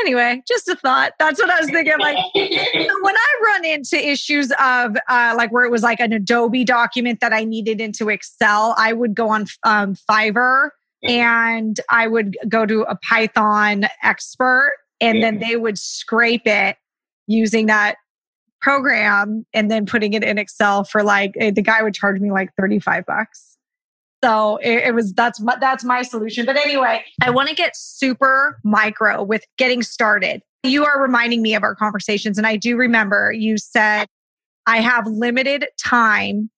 Anyway, 0.00 0.42
just 0.48 0.68
a 0.68 0.74
thought. 0.74 1.12
That's 1.18 1.38
what 1.38 1.50
I 1.50 1.60
was 1.60 1.70
thinking. 1.70 1.94
Like 1.98 2.16
when 2.34 3.14
I 3.14 3.42
run 3.44 3.64
into 3.64 3.96
issues 3.96 4.50
of 4.52 4.96
uh, 5.08 5.34
like 5.36 5.52
where 5.52 5.64
it 5.64 5.70
was 5.70 5.82
like 5.82 6.00
an 6.00 6.12
Adobe 6.12 6.64
document 6.64 7.20
that 7.20 7.32
I 7.32 7.44
needed 7.44 7.80
into 7.80 8.08
Excel, 8.08 8.74
I 8.78 8.94
would 8.94 9.14
go 9.14 9.28
on 9.28 9.46
um, 9.64 9.94
Fiverr 10.10 10.70
and 11.02 11.78
I 11.90 12.06
would 12.06 12.36
go 12.48 12.64
to 12.64 12.82
a 12.82 12.96
Python 12.96 13.86
expert 14.02 14.76
and 15.00 15.22
then 15.22 15.40
they 15.40 15.56
would 15.56 15.76
scrape 15.76 16.46
it 16.46 16.76
using 17.26 17.66
that 17.66 17.96
program 18.60 19.44
and 19.52 19.70
then 19.70 19.84
putting 19.84 20.14
it 20.14 20.22
in 20.22 20.38
Excel 20.38 20.84
for 20.84 21.02
like 21.02 21.34
eh, 21.38 21.50
the 21.50 21.62
guy 21.62 21.82
would 21.82 21.94
charge 21.94 22.20
me 22.20 22.30
like 22.30 22.50
35 22.58 23.04
bucks. 23.04 23.51
So 24.22 24.56
it, 24.58 24.84
it 24.88 24.94
was 24.94 25.12
that's 25.12 25.40
my, 25.40 25.56
that's 25.60 25.84
my 25.84 26.02
solution. 26.02 26.46
But 26.46 26.56
anyway, 26.56 27.04
I 27.22 27.30
want 27.30 27.48
to 27.48 27.54
get 27.54 27.76
super 27.76 28.58
micro 28.62 29.22
with 29.22 29.44
getting 29.58 29.82
started. 29.82 30.42
You 30.62 30.84
are 30.84 31.00
reminding 31.00 31.42
me 31.42 31.54
of 31.54 31.62
our 31.62 31.74
conversations 31.74 32.38
and 32.38 32.46
I 32.46 32.56
do 32.56 32.76
remember 32.76 33.32
you 33.32 33.58
said 33.58 34.06
I 34.66 34.80
have 34.80 35.06
limited 35.06 35.66
time 35.82 36.50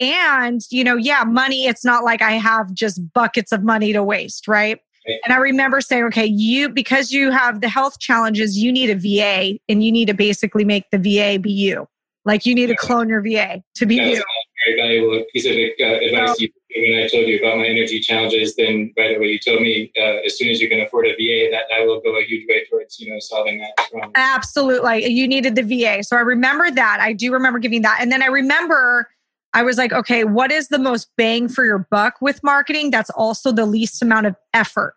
and 0.00 0.60
you 0.70 0.82
know, 0.82 0.96
yeah, 0.96 1.22
money 1.24 1.66
it's 1.66 1.84
not 1.84 2.02
like 2.02 2.22
I 2.22 2.32
have 2.32 2.74
just 2.74 3.00
buckets 3.12 3.52
of 3.52 3.62
money 3.62 3.92
to 3.92 4.02
waste, 4.02 4.48
right? 4.48 4.80
And 5.24 5.32
I 5.32 5.36
remember 5.38 5.80
saying, 5.80 6.04
okay, 6.04 6.26
you, 6.26 6.68
because 6.68 7.10
you 7.10 7.30
have 7.30 7.60
the 7.60 7.68
health 7.68 7.98
challenges, 7.98 8.56
you 8.56 8.72
need 8.72 8.88
a 8.88 8.94
VA 8.94 9.58
and 9.68 9.84
you 9.84 9.90
need 9.90 10.06
to 10.06 10.14
basically 10.14 10.64
make 10.64 10.84
the 10.90 10.98
VA 10.98 11.40
be 11.40 11.50
you. 11.50 11.88
Like 12.24 12.46
you 12.46 12.54
need 12.54 12.66
to 12.66 12.76
clone 12.76 13.08
your 13.08 13.20
VA 13.20 13.62
to 13.76 13.86
be 13.86 13.96
you. 13.96 14.22
Very 14.64 14.76
valuable 14.76 15.24
piece 15.32 15.46
of 15.46 15.52
advice 15.52 16.40
you, 16.40 16.48
when 16.76 17.02
I 17.02 17.08
told 17.08 17.26
you 17.26 17.38
about 17.38 17.58
my 17.58 17.66
energy 17.66 18.00
challenges. 18.00 18.54
Then 18.56 18.92
right 18.96 19.16
away 19.16 19.26
you 19.26 19.38
told 19.38 19.60
me 19.60 19.90
uh, 20.00 20.24
as 20.26 20.38
soon 20.38 20.50
as 20.50 20.60
you 20.60 20.68
can 20.68 20.80
afford 20.80 21.06
a 21.06 21.10
VA, 21.10 21.50
that 21.50 21.64
that 21.70 21.86
will 21.86 22.00
go 22.00 22.16
a 22.18 22.24
huge 22.24 22.46
way 22.48 22.64
towards 22.70 22.98
you 23.00 23.12
know 23.12 23.18
solving 23.18 23.58
that 23.58 23.76
problem. 23.90 24.12
Absolutely, 24.14 25.06
you 25.06 25.26
needed 25.26 25.56
the 25.56 25.62
VA. 25.62 26.02
So 26.04 26.16
I 26.16 26.20
remember 26.20 26.70
that. 26.70 26.98
I 27.00 27.12
do 27.12 27.32
remember 27.32 27.58
giving 27.58 27.82
that, 27.82 27.98
and 28.00 28.12
then 28.12 28.22
I 28.22 28.26
remember 28.26 29.08
I 29.54 29.62
was 29.62 29.76
like, 29.76 29.92
okay, 29.92 30.24
what 30.24 30.50
is 30.50 30.68
the 30.68 30.78
most 30.78 31.10
bang 31.16 31.48
for 31.48 31.64
your 31.64 31.86
buck 31.90 32.14
with 32.20 32.42
marketing? 32.42 32.90
That's 32.90 33.10
also 33.10 33.52
the 33.52 33.66
least 33.66 34.02
amount 34.02 34.26
of 34.26 34.36
effort. 34.54 34.94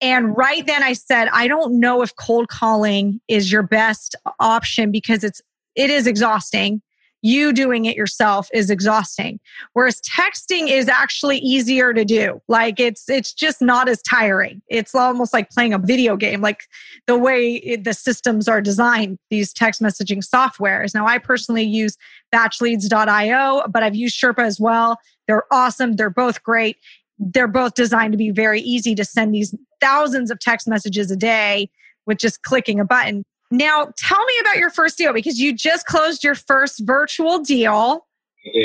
And 0.00 0.36
right 0.36 0.66
then 0.66 0.82
I 0.82 0.94
said, 0.94 1.28
I 1.32 1.46
don't 1.46 1.78
know 1.78 2.02
if 2.02 2.14
cold 2.16 2.48
calling 2.48 3.20
is 3.28 3.52
your 3.52 3.62
best 3.62 4.16
option 4.40 4.90
because 4.90 5.22
it's 5.22 5.40
it 5.76 5.90
is 5.90 6.06
exhausting 6.06 6.82
you 7.22 7.52
doing 7.52 7.84
it 7.84 7.96
yourself 7.96 8.48
is 8.52 8.68
exhausting. 8.68 9.40
Whereas 9.72 10.00
texting 10.00 10.68
is 10.68 10.88
actually 10.88 11.38
easier 11.38 11.94
to 11.94 12.04
do. 12.04 12.42
Like 12.48 12.80
it's 12.80 13.08
it's 13.08 13.32
just 13.32 13.62
not 13.62 13.88
as 13.88 14.02
tiring. 14.02 14.60
It's 14.68 14.94
almost 14.94 15.32
like 15.32 15.50
playing 15.50 15.72
a 15.72 15.78
video 15.78 16.16
game 16.16 16.40
like 16.40 16.64
the 17.06 17.16
way 17.16 17.54
it, 17.54 17.84
the 17.84 17.94
systems 17.94 18.48
are 18.48 18.60
designed 18.60 19.18
these 19.30 19.52
text 19.52 19.80
messaging 19.80 20.22
softwares. 20.26 20.94
Now 20.94 21.06
i 21.06 21.18
personally 21.18 21.62
use 21.62 21.96
batchleads.io 22.34 23.62
but 23.68 23.82
i've 23.82 23.94
used 23.94 24.20
sherpa 24.20 24.44
as 24.44 24.58
well. 24.60 24.98
They're 25.28 25.44
awesome. 25.52 25.94
They're 25.94 26.10
both 26.10 26.42
great. 26.42 26.76
They're 27.18 27.46
both 27.46 27.74
designed 27.74 28.12
to 28.12 28.18
be 28.18 28.30
very 28.30 28.60
easy 28.60 28.94
to 28.96 29.04
send 29.04 29.32
these 29.32 29.54
thousands 29.80 30.30
of 30.30 30.40
text 30.40 30.66
messages 30.66 31.10
a 31.10 31.16
day 31.16 31.70
with 32.04 32.18
just 32.18 32.42
clicking 32.42 32.80
a 32.80 32.84
button 32.84 33.24
now, 33.52 33.92
tell 33.98 34.24
me 34.24 34.32
about 34.40 34.56
your 34.56 34.70
first 34.70 34.96
deal 34.96 35.12
because 35.12 35.38
you 35.38 35.52
just 35.52 35.84
closed 35.84 36.24
your 36.24 36.34
first 36.34 36.80
virtual 36.86 37.38
deal. 37.38 38.06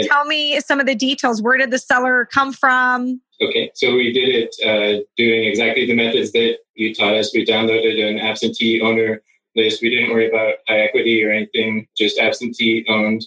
Tell 0.03 0.23
me 0.25 0.61
some 0.61 0.79
of 0.79 0.85
the 0.85 0.95
details. 0.95 1.41
Where 1.41 1.57
did 1.57 1.71
the 1.71 1.77
seller 1.77 2.25
come 2.25 2.53
from? 2.53 3.21
Okay, 3.41 3.69
so 3.75 3.93
we 3.93 4.13
did 4.13 4.29
it 4.29 4.55
uh, 4.65 5.03
doing 5.17 5.43
exactly 5.43 5.85
the 5.85 5.93
methods 5.93 6.31
that 6.31 6.59
you 6.75 6.95
taught 6.95 7.15
us. 7.15 7.31
We 7.33 7.45
downloaded 7.45 8.01
an 8.01 8.17
absentee 8.17 8.79
owner 8.79 9.21
list. 9.57 9.81
We 9.81 9.89
didn't 9.89 10.11
worry 10.11 10.29
about 10.29 10.55
high 10.69 10.79
equity 10.79 11.21
or 11.23 11.31
anything, 11.31 11.85
just 11.97 12.17
absentee 12.17 12.85
owned. 12.87 13.25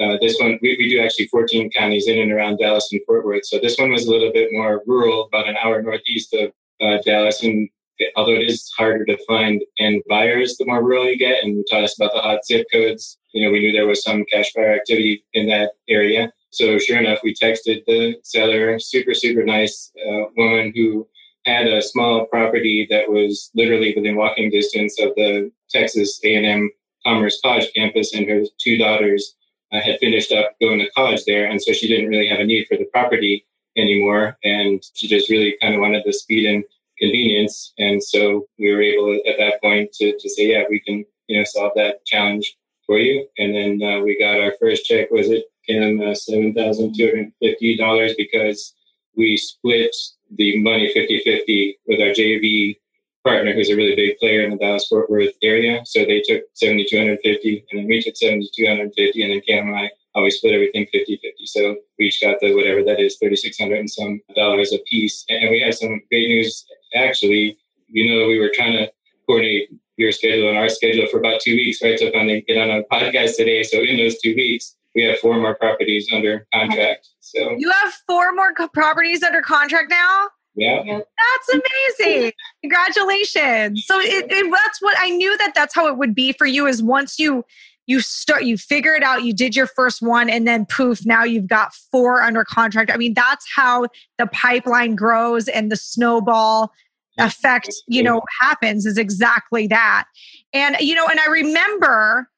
Uh, 0.00 0.16
this 0.22 0.38
one, 0.40 0.58
we, 0.62 0.76
we 0.78 0.88
do 0.88 0.98
actually 0.98 1.26
14 1.26 1.70
counties 1.72 2.08
in 2.08 2.18
and 2.18 2.32
around 2.32 2.56
Dallas 2.56 2.88
and 2.90 3.02
Fort 3.06 3.26
Worth. 3.26 3.44
So 3.44 3.58
this 3.58 3.76
one 3.76 3.90
was 3.90 4.06
a 4.06 4.10
little 4.10 4.32
bit 4.32 4.48
more 4.50 4.82
rural, 4.86 5.26
about 5.26 5.46
an 5.46 5.56
hour 5.62 5.82
northeast 5.82 6.32
of 6.32 6.52
uh, 6.80 7.02
Dallas. 7.04 7.42
And 7.42 7.68
although 8.16 8.34
it 8.34 8.48
is 8.48 8.70
harder 8.76 9.04
to 9.04 9.18
find 9.26 9.62
end 9.78 10.02
buyers 10.08 10.56
the 10.56 10.66
more 10.66 10.82
rural 10.82 11.08
you 11.08 11.18
get. 11.18 11.42
And 11.42 11.56
you 11.56 11.64
taught 11.70 11.84
us 11.84 11.98
about 11.98 12.12
the 12.14 12.20
hot 12.20 12.44
zip 12.44 12.66
codes. 12.72 13.18
You 13.32 13.44
know, 13.44 13.52
we 13.52 13.60
knew 13.60 13.72
there 13.72 13.86
was 13.86 14.02
some 14.02 14.24
cash 14.30 14.52
buyer 14.54 14.74
activity 14.74 15.24
in 15.32 15.46
that 15.48 15.72
area. 15.88 16.32
So 16.50 16.78
sure 16.78 16.98
enough, 16.98 17.20
we 17.22 17.34
texted 17.34 17.84
the 17.86 18.16
seller, 18.22 18.78
super, 18.78 19.14
super 19.14 19.42
nice 19.42 19.90
uh, 20.06 20.24
woman 20.36 20.72
who 20.74 21.08
had 21.46 21.66
a 21.66 21.82
small 21.82 22.26
property 22.26 22.86
that 22.90 23.10
was 23.10 23.50
literally 23.54 23.94
within 23.96 24.16
walking 24.16 24.50
distance 24.50 25.00
of 25.00 25.14
the 25.16 25.50
Texas 25.70 26.20
A&M 26.24 26.70
Commerce 27.04 27.40
College 27.42 27.72
campus, 27.74 28.14
and 28.14 28.28
her 28.28 28.42
two 28.58 28.76
daughters 28.76 29.34
uh, 29.72 29.80
had 29.80 29.98
finished 29.98 30.30
up 30.30 30.52
going 30.60 30.78
to 30.78 30.90
college 30.90 31.24
there, 31.24 31.46
and 31.46 31.60
so 31.60 31.72
she 31.72 31.88
didn't 31.88 32.08
really 32.08 32.28
have 32.28 32.38
a 32.38 32.44
need 32.44 32.66
for 32.68 32.76
the 32.76 32.84
property 32.92 33.44
anymore, 33.76 34.36
and 34.44 34.84
she 34.94 35.08
just 35.08 35.30
really 35.30 35.56
kind 35.60 35.74
of 35.74 35.80
wanted 35.80 36.02
the 36.04 36.12
speed 36.12 36.46
and 36.46 36.64
convenience. 37.02 37.74
And 37.78 38.02
so 38.02 38.46
we 38.58 38.72
were 38.72 38.82
able 38.82 39.14
at 39.28 39.36
that 39.38 39.60
point 39.60 39.92
to, 39.94 40.18
to 40.18 40.30
say, 40.30 40.52
yeah, 40.52 40.64
we 40.70 40.80
can, 40.80 41.04
you 41.26 41.38
know, 41.38 41.44
solve 41.44 41.72
that 41.74 42.06
challenge 42.06 42.56
for 42.86 42.98
you. 42.98 43.26
And 43.38 43.54
then 43.54 43.82
uh, 43.82 44.00
we 44.00 44.18
got 44.18 44.40
our 44.40 44.54
first 44.60 44.84
check, 44.84 45.10
was 45.10 45.28
it, 45.28 45.44
Kim, 45.66 46.00
uh, 46.00 46.14
$7,250 46.14 48.16
because 48.16 48.74
we 49.16 49.36
split 49.36 49.94
the 50.36 50.62
money 50.62 50.92
50-50 50.94 51.76
with 51.86 52.00
our 52.00 52.14
JV 52.14 52.76
partner, 53.24 53.52
who's 53.52 53.70
a 53.70 53.76
really 53.76 53.94
big 53.94 54.18
player 54.18 54.42
in 54.42 54.50
the 54.50 54.56
Dallas 54.56 54.88
Fort 54.88 55.08
Worth 55.10 55.34
area. 55.42 55.82
So 55.84 56.04
they 56.04 56.20
took 56.20 56.42
7,250 56.54 57.66
and 57.70 57.80
then 57.80 57.86
we 57.86 58.02
took 58.02 58.16
7,250 58.16 59.22
and 59.22 59.32
then 59.32 59.40
Cam 59.46 59.68
and 59.68 59.76
I 59.76 59.90
always 60.14 60.36
split 60.36 60.54
everything 60.54 60.86
50 60.92 61.20
50. 61.22 61.46
So 61.46 61.76
we 61.98 62.06
each 62.06 62.20
got 62.20 62.40
the 62.40 62.54
whatever 62.54 62.82
that 62.84 63.00
is, 63.00 63.16
3600 63.18 63.78
and 63.78 63.90
some 63.90 64.20
dollars 64.34 64.72
a 64.72 64.78
piece. 64.90 65.24
And 65.28 65.50
we 65.50 65.60
had 65.60 65.74
some 65.74 66.00
great 66.10 66.28
news. 66.28 66.64
Actually, 66.94 67.58
you 67.88 68.10
know, 68.10 68.26
we 68.26 68.38
were 68.38 68.50
trying 68.54 68.72
to 68.72 68.90
coordinate 69.26 69.68
your 69.96 70.12
schedule 70.12 70.48
and 70.48 70.58
our 70.58 70.68
schedule 70.68 71.06
for 71.06 71.18
about 71.18 71.40
two 71.40 71.54
weeks, 71.54 71.82
right? 71.82 71.98
To 71.98 72.10
finally 72.12 72.44
get 72.46 72.56
on 72.56 72.70
a 72.70 72.82
podcast 72.84 73.36
today. 73.36 73.62
So 73.62 73.78
in 73.80 73.96
those 73.96 74.18
two 74.20 74.34
weeks, 74.34 74.76
we 74.94 75.04
have 75.04 75.18
four 75.18 75.38
more 75.38 75.54
properties 75.54 76.08
under 76.12 76.46
contract. 76.52 77.08
So 77.20 77.56
you 77.58 77.70
have 77.70 77.92
four 78.06 78.32
more 78.34 78.52
co- 78.52 78.68
properties 78.68 79.22
under 79.22 79.40
contract 79.40 79.90
now. 79.90 80.28
Yeah. 80.54 80.82
That's 80.84 81.62
amazing. 81.98 82.32
Congratulations. 82.62 83.86
So 83.86 83.98
it, 84.00 84.30
it, 84.30 84.50
that's 84.50 84.82
what 84.82 84.96
I 85.00 85.08
knew 85.08 85.36
that 85.38 85.52
that's 85.54 85.74
how 85.74 85.88
it 85.88 85.96
would 85.96 86.14
be 86.14 86.32
for 86.32 86.46
you 86.46 86.66
is 86.66 86.82
once 86.82 87.18
you 87.18 87.44
you 87.86 88.00
start 88.00 88.44
you 88.44 88.56
figure 88.56 88.94
it 88.94 89.02
out 89.02 89.24
you 89.24 89.34
did 89.34 89.56
your 89.56 89.66
first 89.66 90.02
one 90.02 90.30
and 90.30 90.46
then 90.46 90.66
poof 90.66 91.04
now 91.04 91.24
you've 91.24 91.48
got 91.48 91.74
four 91.74 92.22
under 92.22 92.44
contract. 92.44 92.90
I 92.92 92.96
mean 92.96 93.14
that's 93.14 93.46
how 93.54 93.86
the 94.18 94.26
pipeline 94.28 94.94
grows 94.94 95.48
and 95.48 95.70
the 95.70 95.76
snowball 95.76 96.72
effect 97.18 97.70
you 97.88 98.02
know 98.02 98.22
happens 98.40 98.86
is 98.86 98.96
exactly 98.96 99.66
that. 99.66 100.04
And 100.52 100.76
you 100.80 100.94
know 100.94 101.06
and 101.06 101.20
i 101.20 101.26
remember 101.30 102.28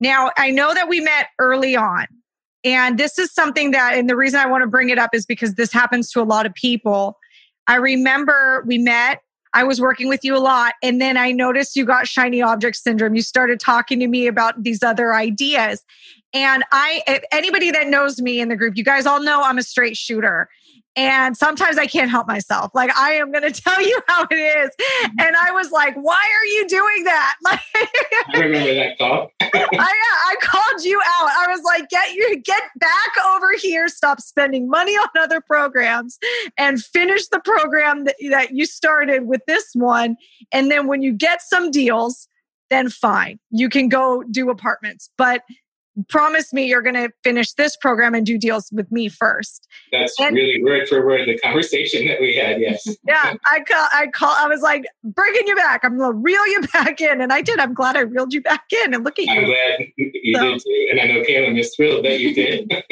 now 0.00 0.30
i 0.36 0.50
know 0.50 0.74
that 0.74 0.88
we 0.88 1.00
met 1.00 1.28
early 1.38 1.76
on 1.76 2.06
and 2.64 2.98
this 2.98 3.18
is 3.18 3.32
something 3.32 3.70
that 3.72 3.94
and 3.94 4.08
the 4.08 4.16
reason 4.16 4.40
i 4.40 4.46
want 4.46 4.62
to 4.62 4.68
bring 4.68 4.90
it 4.90 4.98
up 4.98 5.10
is 5.14 5.26
because 5.26 5.54
this 5.54 5.72
happens 5.72 6.10
to 6.12 6.20
a 6.20 6.24
lot 6.24 6.46
of 6.46 6.54
people. 6.54 7.18
I 7.66 7.76
remember 7.76 8.62
we 8.66 8.78
met 8.78 9.20
I 9.54 9.64
was 9.64 9.80
working 9.80 10.08
with 10.08 10.24
you 10.24 10.36
a 10.36 10.38
lot. 10.38 10.74
And 10.82 11.00
then 11.00 11.16
I 11.16 11.32
noticed 11.32 11.76
you 11.76 11.86
got 11.86 12.06
shiny 12.08 12.42
object 12.42 12.76
syndrome. 12.76 13.14
You 13.14 13.22
started 13.22 13.60
talking 13.60 14.00
to 14.00 14.08
me 14.08 14.26
about 14.26 14.62
these 14.62 14.82
other 14.82 15.14
ideas. 15.14 15.84
And 16.34 16.64
I, 16.72 17.22
anybody 17.30 17.70
that 17.70 17.86
knows 17.86 18.20
me 18.20 18.40
in 18.40 18.48
the 18.48 18.56
group, 18.56 18.76
you 18.76 18.84
guys 18.84 19.06
all 19.06 19.22
know 19.22 19.42
I'm 19.42 19.56
a 19.56 19.62
straight 19.62 19.96
shooter. 19.96 20.48
And 20.96 21.36
sometimes 21.36 21.76
I 21.76 21.86
can't 21.86 22.10
help 22.10 22.28
myself. 22.28 22.70
Like, 22.74 22.96
I 22.96 23.12
am 23.12 23.32
going 23.32 23.42
to 23.52 23.62
tell 23.62 23.80
you 23.80 24.00
how 24.06 24.26
it 24.30 24.34
is. 24.34 24.70
Mm-hmm. 24.70 25.20
And 25.20 25.36
I 25.36 25.50
was 25.50 25.70
like, 25.70 25.94
why 25.96 26.22
are 26.22 26.46
you 26.46 26.68
doing 26.68 27.04
that? 27.04 27.36
Like, 27.44 27.60
I 27.74 28.38
remember 28.38 28.74
that 28.74 28.98
call. 28.98 29.30
I, 29.40 29.54
I 29.78 30.34
called 30.40 30.82
you 30.82 30.98
out. 30.98 31.28
I 31.28 31.46
was 31.48 31.62
like, 31.62 31.88
get 31.90 32.14
you, 32.14 32.40
get 32.42 32.62
back 32.76 33.10
over 33.28 33.48
here. 33.60 33.86
Stop 33.88 34.20
spending 34.20 34.68
money 34.68 34.92
on 34.92 35.08
other 35.18 35.40
programs 35.40 36.18
and 36.56 36.82
finish 36.82 37.28
the 37.28 37.40
program 37.40 38.04
that, 38.04 38.16
that 38.30 38.52
you 38.52 38.64
started 38.64 39.26
with 39.26 39.42
this 39.46 39.70
one. 39.74 40.16
And 40.52 40.70
then 40.70 40.86
when 40.86 41.02
you 41.02 41.12
get 41.12 41.42
some 41.42 41.70
deals, 41.70 42.28
then 42.70 42.88
fine, 42.88 43.38
you 43.50 43.68
can 43.68 43.88
go 43.88 44.22
do 44.30 44.50
apartments. 44.50 45.10
But 45.18 45.42
promise 46.08 46.52
me 46.52 46.66
you're 46.66 46.82
going 46.82 46.94
to 46.94 47.10
finish 47.22 47.52
this 47.52 47.76
program 47.76 48.14
and 48.14 48.26
do 48.26 48.38
deals 48.38 48.70
with 48.72 48.90
me 48.90 49.08
first. 49.08 49.68
That's 49.92 50.18
and, 50.20 50.34
really 50.34 50.62
word 50.62 50.88
for 50.88 51.04
word 51.06 51.28
the 51.28 51.38
conversation 51.38 52.06
that 52.06 52.20
we 52.20 52.34
had. 52.34 52.60
Yes. 52.60 52.86
yeah, 53.06 53.34
I 53.50 53.60
call. 53.60 53.88
I 53.92 54.06
call. 54.08 54.34
I 54.36 54.48
was 54.48 54.60
like, 54.60 54.84
bringing 55.04 55.46
you 55.46 55.56
back. 55.56 55.80
I'm 55.84 55.96
going 55.98 56.12
to 56.12 56.18
reel 56.18 56.46
you 56.48 56.62
back 56.72 57.00
in, 57.00 57.20
and 57.20 57.32
I 57.32 57.40
did. 57.40 57.58
I'm 57.58 57.74
glad 57.74 57.96
I 57.96 58.00
reeled 58.00 58.32
you 58.32 58.42
back 58.42 58.64
in. 58.84 58.94
And 58.94 59.04
look 59.04 59.18
at 59.18 59.26
you. 59.26 59.32
I'm 59.32 59.44
glad 59.44 59.86
you 59.96 60.34
so. 60.34 60.42
did 60.42 60.60
too, 60.60 60.88
and 60.90 61.00
I 61.00 61.06
know 61.06 61.22
Kaylin 61.22 61.58
is 61.58 61.74
thrilled 61.74 62.04
that 62.04 62.20
you 62.20 62.34
did. 62.34 62.70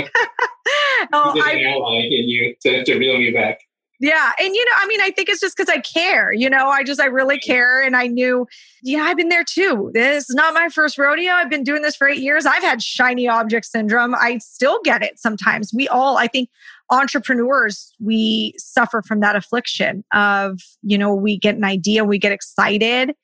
oh, 1.13 1.35
you 1.35 1.43
did 1.43 1.51
I, 1.51 1.53
an 1.59 1.73
ally 1.73 2.01
in 2.03 2.29
you 2.29 2.55
to, 2.63 2.85
to 2.85 2.99
reel 2.99 3.19
me 3.19 3.31
back. 3.31 3.61
Yeah. 4.03 4.33
And, 4.41 4.55
you 4.55 4.65
know, 4.67 4.73
I 4.79 4.87
mean, 4.89 5.01
I 5.01 5.11
think 5.13 5.31
it's 5.31 5.41
just 5.41 5.57
because 5.57 5.71
I 5.71 5.81
care, 5.81 6.33
you 6.33 6.51
know, 6.51 6.69
I 6.69 6.85
just, 6.85 7.01
I 7.01 7.07
really 7.07 7.39
care. 7.39 7.83
And 7.83 7.97
I 7.97 8.09
knew, 8.09 8.49
yeah, 8.83 9.05
I've 9.05 9.17
been 9.17 9.31
there 9.31 9.45
too. 9.45 9.93
This 9.95 10.29
is 10.29 10.35
not 10.37 10.55
my 10.55 10.69
first 10.69 10.99
rodeo. 10.99 11.33
I've 11.33 11.51
been 11.51 11.65
doing 11.65 11.83
this 11.83 11.97
for 11.97 12.09
eight 12.09 12.19
years. 12.21 12.45
I've 12.45 12.65
had 12.65 12.83
shiny 12.83 13.29
object 13.29 13.67
syndrome. 13.67 14.15
I 14.17 14.39
still 14.39 14.81
get 14.85 15.03
it 15.03 15.21
sometimes. 15.21 15.73
We 15.73 15.89
all, 15.89 16.19
I 16.19 16.27
think, 16.27 16.51
entrepreneurs, 16.91 17.95
we 18.01 18.55
suffer 18.59 19.03
from 19.07 19.21
that 19.21 19.37
affliction 19.37 20.05
of, 20.13 20.61
you 20.83 20.99
know, 20.99 21.15
we 21.15 21.39
get 21.39 21.57
an 21.57 21.65
idea, 21.65 22.05
we 22.05 22.19
get 22.19 22.33
excited, 22.33 23.15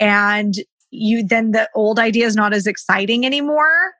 and 0.00 0.54
you 0.92 1.26
then 1.26 1.52
the 1.52 1.68
old 1.74 1.98
idea 1.98 2.26
is 2.26 2.36
not 2.36 2.54
as 2.54 2.66
exciting 2.66 3.26
anymore 3.26 3.92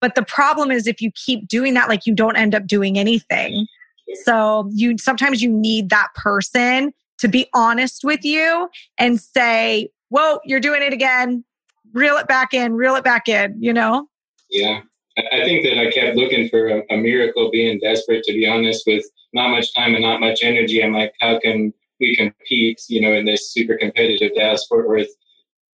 But 0.00 0.14
the 0.14 0.22
problem 0.24 0.70
is 0.70 0.86
if 0.86 1.00
you 1.00 1.10
keep 1.26 1.48
doing 1.48 1.74
that, 1.74 1.88
like 1.88 2.06
you 2.06 2.14
don't 2.14 2.36
end 2.36 2.54
up 2.54 2.66
doing 2.66 2.98
anything. 2.98 3.66
So 4.24 4.70
you 4.72 4.96
sometimes 4.98 5.42
you 5.42 5.50
need 5.50 5.90
that 5.90 6.08
person 6.14 6.92
to 7.18 7.28
be 7.28 7.48
honest 7.54 8.04
with 8.04 8.24
you 8.24 8.68
and 8.96 9.20
say, 9.20 9.90
Whoa, 10.08 10.40
you're 10.44 10.60
doing 10.60 10.82
it 10.82 10.92
again. 10.92 11.44
Reel 11.92 12.16
it 12.16 12.28
back 12.28 12.54
in, 12.54 12.74
reel 12.74 12.96
it 12.96 13.04
back 13.04 13.28
in, 13.28 13.56
you 13.60 13.72
know? 13.72 14.08
Yeah. 14.50 14.80
I 15.32 15.42
think 15.44 15.64
that 15.64 15.78
I 15.78 15.90
kept 15.90 16.16
looking 16.16 16.48
for 16.48 16.68
a, 16.68 16.82
a 16.90 16.96
miracle, 16.96 17.50
being 17.50 17.80
desperate, 17.80 18.22
to 18.24 18.32
be 18.32 18.46
honest, 18.46 18.84
with 18.86 19.04
not 19.32 19.50
much 19.50 19.74
time 19.74 19.94
and 19.94 20.02
not 20.02 20.20
much 20.20 20.40
energy. 20.42 20.82
I'm 20.82 20.92
like, 20.92 21.12
how 21.20 21.40
can 21.40 21.74
we 21.98 22.14
compete, 22.14 22.80
you 22.88 23.00
know, 23.00 23.12
in 23.12 23.24
this 23.24 23.52
super 23.52 23.76
competitive 23.76 24.34
Dallas 24.36 24.64
Fort 24.68 24.88
Worth 24.88 25.08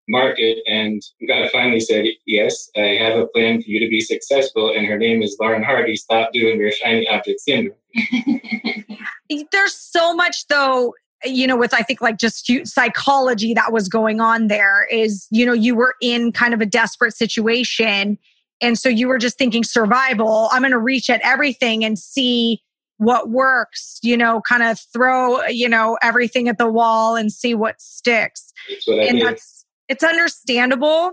market? 0.07 0.57
And 0.67 1.01
God 1.27 1.49
finally 1.51 1.79
said, 1.79 2.05
yes, 2.25 2.69
I 2.75 2.97
have 2.99 3.17
a 3.17 3.27
plan 3.27 3.61
for 3.61 3.69
you 3.69 3.79
to 3.79 3.89
be 3.89 4.01
successful. 4.01 4.73
And 4.75 4.85
her 4.87 4.97
name 4.97 5.21
is 5.21 5.37
Lauren 5.39 5.63
Hardy. 5.63 5.95
Stop 5.95 6.31
doing 6.33 6.59
your 6.59 6.71
shiny 6.71 7.07
object 7.07 7.41
syndrome. 7.41 7.77
There's 9.51 9.73
so 9.73 10.13
much 10.13 10.47
though 10.47 10.93
you 11.25 11.47
know 11.47 11.55
with 11.55 11.73
i 11.73 11.81
think 11.81 12.01
like 12.01 12.17
just 12.17 12.51
psychology 12.65 13.53
that 13.53 13.71
was 13.71 13.87
going 13.87 14.19
on 14.19 14.47
there 14.47 14.85
is 14.91 15.25
you 15.31 15.45
know 15.45 15.53
you 15.53 15.73
were 15.73 15.95
in 16.01 16.33
kind 16.33 16.53
of 16.53 16.59
a 16.59 16.65
desperate 16.65 17.15
situation 17.15 18.17
and 18.61 18.77
so 18.77 18.89
you 18.89 19.07
were 19.07 19.17
just 19.17 19.37
thinking 19.37 19.63
survival 19.63 20.49
i'm 20.51 20.61
going 20.61 20.71
to 20.73 20.77
reach 20.77 21.09
at 21.09 21.21
everything 21.23 21.85
and 21.85 21.97
see 21.97 22.61
what 22.97 23.29
works, 23.29 23.99
you 24.01 24.15
know, 24.15 24.41
kind 24.47 24.63
of 24.63 24.79
throw, 24.79 25.43
you 25.47 25.67
know, 25.67 25.97
everything 26.01 26.47
at 26.47 26.57
the 26.57 26.69
wall 26.69 27.15
and 27.15 27.31
see 27.31 27.53
what 27.53 27.81
sticks. 27.81 28.53
That's 28.69 28.87
what 28.87 28.99
and 28.99 29.21
that's 29.21 29.52
it's 29.87 30.03
understandable. 30.03 31.11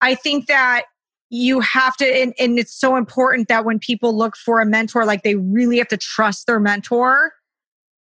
I 0.00 0.14
think 0.14 0.46
that 0.46 0.84
you 1.30 1.60
have 1.60 1.96
to 1.96 2.06
and, 2.06 2.32
and 2.38 2.58
it's 2.58 2.78
so 2.78 2.96
important 2.96 3.48
that 3.48 3.64
when 3.64 3.78
people 3.78 4.16
look 4.16 4.36
for 4.36 4.60
a 4.60 4.66
mentor, 4.66 5.04
like 5.04 5.22
they 5.22 5.34
really 5.34 5.78
have 5.78 5.88
to 5.88 5.96
trust 5.96 6.46
their 6.46 6.60
mentor 6.60 7.32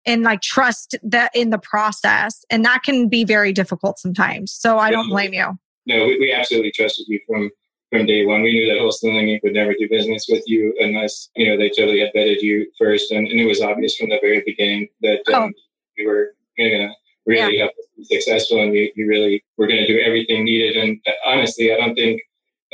and 0.05 0.23
like 0.23 0.41
trust 0.41 0.95
that 1.03 1.31
in 1.35 1.51
the 1.51 1.59
process. 1.59 2.43
And 2.49 2.65
that 2.65 2.83
can 2.83 3.07
be 3.07 3.23
very 3.23 3.53
difficult 3.53 3.99
sometimes. 3.99 4.51
So 4.51 4.79
I 4.79 4.89
don't 4.89 5.09
blame 5.09 5.33
you. 5.33 5.57
No, 5.85 6.05
we, 6.05 6.19
we 6.19 6.33
absolutely 6.33 6.71
trusted 6.71 7.05
you 7.07 7.19
from 7.27 7.49
from 7.91 8.05
day 8.05 8.25
one. 8.25 8.41
We 8.41 8.53
knew 8.53 8.67
that 8.67 8.79
Inc. 8.81 9.43
would 9.43 9.53
never 9.53 9.73
do 9.73 9.87
business 9.89 10.25
with 10.29 10.43
you 10.47 10.73
unless, 10.79 11.29
you 11.35 11.47
know, 11.47 11.57
they 11.57 11.69
totally 11.69 11.99
had 11.99 12.11
vetted 12.15 12.41
you 12.41 12.71
first. 12.79 13.11
And, 13.11 13.27
and 13.27 13.39
it 13.39 13.45
was 13.45 13.61
obvious 13.61 13.97
from 13.97 14.09
the 14.09 14.19
very 14.21 14.41
beginning 14.45 14.87
that 15.01 15.21
um, 15.33 15.43
oh. 15.43 15.51
you 15.97 16.07
were 16.07 16.33
going 16.57 16.71
to 16.71 16.93
really 17.25 17.57
yeah. 17.57 17.63
help 17.63 17.71
us 17.71 17.85
be 17.97 18.03
successful 18.03 18.61
and 18.61 18.73
you, 18.73 18.91
you 18.95 19.07
really 19.07 19.43
were 19.57 19.67
going 19.67 19.79
to 19.79 19.87
do 19.87 19.99
everything 19.99 20.45
needed. 20.45 20.75
And 20.75 20.99
honestly, 21.25 21.73
I 21.73 21.77
don't 21.77 21.95
think 21.95 22.21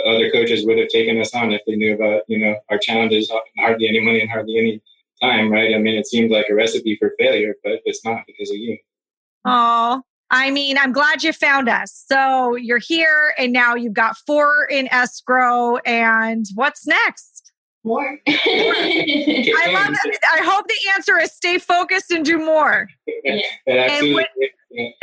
other 0.06 0.32
coaches 0.32 0.66
would 0.66 0.78
have 0.78 0.90
taken 0.90 1.20
us 1.20 1.34
on 1.34 1.52
if 1.52 1.62
they 1.66 1.76
knew 1.76 1.94
about, 1.94 2.22
you 2.28 2.40
know, 2.40 2.56
our 2.70 2.78
challenges, 2.78 3.32
hardly 3.58 3.88
any 3.88 4.00
money 4.00 4.22
and 4.22 4.30
hardly 4.30 4.58
any 4.58 4.82
time, 5.22 5.52
right? 5.52 5.74
I 5.74 5.80
mean, 5.80 5.98
it 5.98 6.08
seemed 6.08 6.32
like 6.32 6.48
a 6.50 6.56
recipe 6.56 6.96
for 6.96 7.14
failure, 7.18 7.56
but 7.64 7.80
it's 7.86 8.06
not 8.06 8.22
because 8.28 8.50
of 8.52 8.58
you. 8.58 8.78
Oh, 9.46 10.02
I 10.30 10.52
mean, 10.52 10.78
I'm 10.78 10.92
glad 10.92 11.24
you 11.24 11.32
found 11.34 11.70
us. 11.70 12.04
So 12.08 12.56
you're 12.56 12.80
here 12.80 13.34
and 13.38 13.54
now 13.54 13.76
you've 13.76 13.94
got 13.94 14.18
four 14.18 14.66
in 14.70 14.88
escrow. 14.92 15.78
And 15.78 16.46
what's 16.56 16.86
next? 16.86 17.37
More. 17.88 18.20
I 18.28 19.72
love 19.72 19.96
it. 20.04 20.20
I 20.34 20.44
hope 20.44 20.68
the 20.68 20.76
answer 20.94 21.18
is 21.18 21.32
stay 21.32 21.58
focused 21.58 22.12
and 22.12 22.26
do 22.26 22.38
more. 22.38 22.90
Yeah. 23.24 23.40
And, 23.66 24.14
when, 24.14 24.26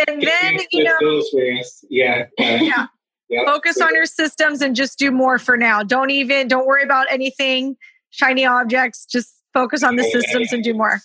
and 0.07 0.23
then, 0.23 0.59
you 0.71 0.85
know, 0.85 1.23
yeah. 1.89 2.27
yeah. 2.39 2.87
Yep. 3.31 3.47
Focus 3.47 3.81
on 3.81 3.95
your 3.95 4.05
systems 4.05 4.61
and 4.61 4.77
just 4.77 4.99
do 4.99 5.11
more 5.11 5.39
for 5.39 5.57
now. 5.57 5.83
Don't 5.83 6.11
even, 6.11 6.47
don't 6.47 6.67
worry 6.67 6.83
about 6.83 7.07
anything, 7.11 7.75
shiny 8.11 8.45
objects. 8.45 9.07
Just 9.07 9.43
focus 9.55 9.83
on 9.83 9.97
the 9.97 10.05
systems 10.05 10.53
and 10.53 10.63
do 10.63 10.75
more. 10.75 11.01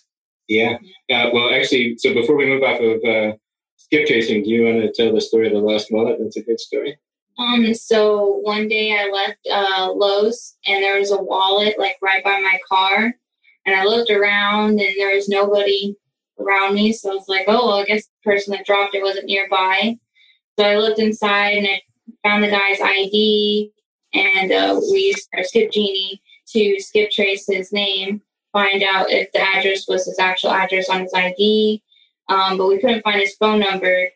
Yeah. 0.50 0.80
Uh, 1.10 1.30
well, 1.32 1.54
actually, 1.54 1.96
so 1.98 2.13
before 2.13 2.36
we 2.36 2.46
move 2.46 2.62
off 2.62 2.82
of 2.82 3.02
uh, 3.06 3.38
skip 3.78 4.06
tracing, 4.06 4.44
do 4.44 4.50
you 4.50 4.65
want 4.65 4.82
to 4.82 4.92
tell 4.92 5.13
the 5.13 5.22
story 5.22 5.48
of 5.48 5.54
the 5.54 5.60
lost 5.60 5.88
wallet? 5.92 6.18
That's 6.20 6.36
a 6.36 6.44
good 6.44 6.60
story. 6.60 6.98
Um, 7.39 7.73
so 7.73 8.41
one 8.43 8.67
day 8.67 8.91
I 8.99 9.10
left 9.10 9.39
uh, 9.49 9.91
Lowe's 9.93 10.58
and 10.67 10.84
there 10.84 10.99
was 10.99 11.12
a 11.12 11.21
wallet 11.21 11.80
like 11.80 11.95
right 12.02 12.23
by 12.23 12.41
my 12.41 12.60
car, 12.67 13.13
and 13.65 13.75
I 13.75 13.86
looked 13.86 14.12
around 14.12 14.71
and 14.71 14.93
there 14.97 15.15
was 15.15 15.30
nobody 15.30 15.95
around 16.38 16.75
me. 16.75 16.91
So 16.91 17.12
I 17.12 17.15
was 17.15 17.30
like, 17.30 17.45
oh, 17.47 17.67
well, 17.67 17.80
I 17.80 17.86
guess 17.86 18.06
the 18.06 18.32
person 18.32 18.52
that 18.52 18.65
dropped 18.65 18.93
it 18.93 19.04
wasn't 19.04 19.28
nearby. 19.28 19.97
So 20.58 20.65
I 20.65 20.78
looked 20.78 20.99
inside 20.99 21.58
and 21.58 21.67
I 21.67 21.82
found 22.28 22.43
the 22.43 22.49
guy's 22.49 22.82
ID, 22.82 23.71
and 24.13 24.52
uh, 24.52 24.80
we 24.91 24.99
used 24.99 25.30
our 25.34 25.43
Skip 25.43 25.71
Genie 25.71 26.21
to 26.49 26.80
skip 26.80 27.12
trace 27.12 27.45
his 27.47 27.71
name, 27.71 28.21
find 28.52 28.84
out 28.84 29.12
if 29.12 29.32
the 29.32 29.39
address 29.39 29.88
was 29.88 30.06
his 30.06 30.19
actual 30.19 30.52
address 30.52 30.89
on 30.89 31.02
his 31.02 31.13
ID, 31.13 31.82
um, 32.28 32.58
but 32.58 32.67
we 32.67 32.80
couldn't 32.80 33.04
find 33.04 33.21
his 33.21 33.36
phone 33.36 33.60
number. 33.60 34.08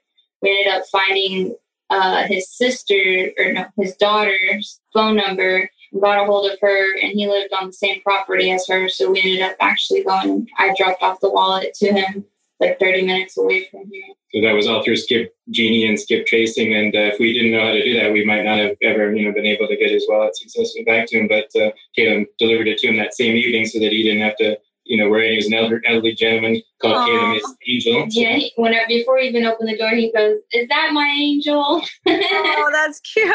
We 0.41 0.49
ended 0.49 0.73
up 0.73 0.83
finding 0.91 1.55
uh, 1.93 2.23
his 2.27 2.49
sister 2.49 3.31
or 3.37 3.53
no, 3.53 3.65
his 3.77 3.95
daughter's 3.95 4.79
phone 4.93 5.15
number 5.15 5.69
got 6.01 6.23
a 6.23 6.25
hold 6.25 6.49
of 6.49 6.57
her. 6.59 6.97
And 6.97 7.11
he 7.11 7.27
lived 7.27 7.53
on 7.53 7.67
the 7.67 7.73
same 7.73 8.01
property 8.01 8.51
as 8.51 8.67
her, 8.67 8.89
so 8.89 9.11
we 9.11 9.21
ended 9.21 9.41
up 9.41 9.55
actually 9.59 10.03
going. 10.03 10.47
I 10.57 10.73
dropped 10.75 11.03
off 11.03 11.19
the 11.19 11.29
wallet 11.29 11.73
to 11.75 11.93
him 11.93 12.25
like 12.59 12.79
30 12.79 13.05
minutes 13.05 13.37
away 13.37 13.67
from 13.69 13.89
here. 13.91 14.05
So 14.33 14.41
that 14.41 14.53
was 14.53 14.67
all 14.67 14.83
through 14.83 14.95
Skip 14.95 15.35
Genie 15.51 15.87
and 15.87 15.99
Skip 15.99 16.25
Tracing. 16.25 16.73
And 16.73 16.95
uh, 16.95 17.11
if 17.13 17.19
we 17.19 17.33
didn't 17.33 17.51
know 17.51 17.65
how 17.67 17.73
to 17.73 17.83
do 17.83 17.99
that, 17.99 18.11
we 18.11 18.25
might 18.25 18.43
not 18.43 18.57
have 18.57 18.75
ever, 18.81 19.13
you 19.13 19.25
know, 19.25 19.33
been 19.33 19.45
able 19.45 19.67
to 19.67 19.77
get 19.77 19.91
his 19.91 20.05
wallet 20.09 20.35
successfully 20.35 20.83
back 20.85 21.05
to 21.07 21.19
him. 21.19 21.27
But 21.27 21.49
uh, 21.61 21.71
Caleb 21.95 22.27
delivered 22.39 22.67
it 22.67 22.79
to 22.79 22.87
him 22.87 22.97
that 22.97 23.13
same 23.13 23.35
evening 23.35 23.65
so 23.65 23.79
that 23.79 23.91
he 23.91 24.01
didn't 24.01 24.21
have 24.21 24.37
to 24.37 24.57
you 24.85 25.01
know, 25.01 25.09
where 25.09 25.23
he 25.29 25.35
was 25.35 25.47
an 25.47 25.53
elder, 25.53 25.81
elderly 25.87 26.13
gentleman 26.13 26.61
called 26.81 26.95
Aww. 26.95 27.05
Caleb 27.05 27.41
his 27.61 27.87
angel. 27.87 28.07
Yeah, 28.09 28.35
he, 28.35 28.51
whenever 28.55 28.85
before 28.87 29.17
he 29.19 29.27
even 29.27 29.45
opened 29.45 29.69
the 29.69 29.77
door, 29.77 29.91
he 29.91 30.11
goes, 30.11 30.39
"Is 30.51 30.67
that 30.67 30.89
my 30.91 31.07
angel?" 31.07 31.81
oh, 32.07 32.69
that's 32.71 32.99
cute. 32.99 33.33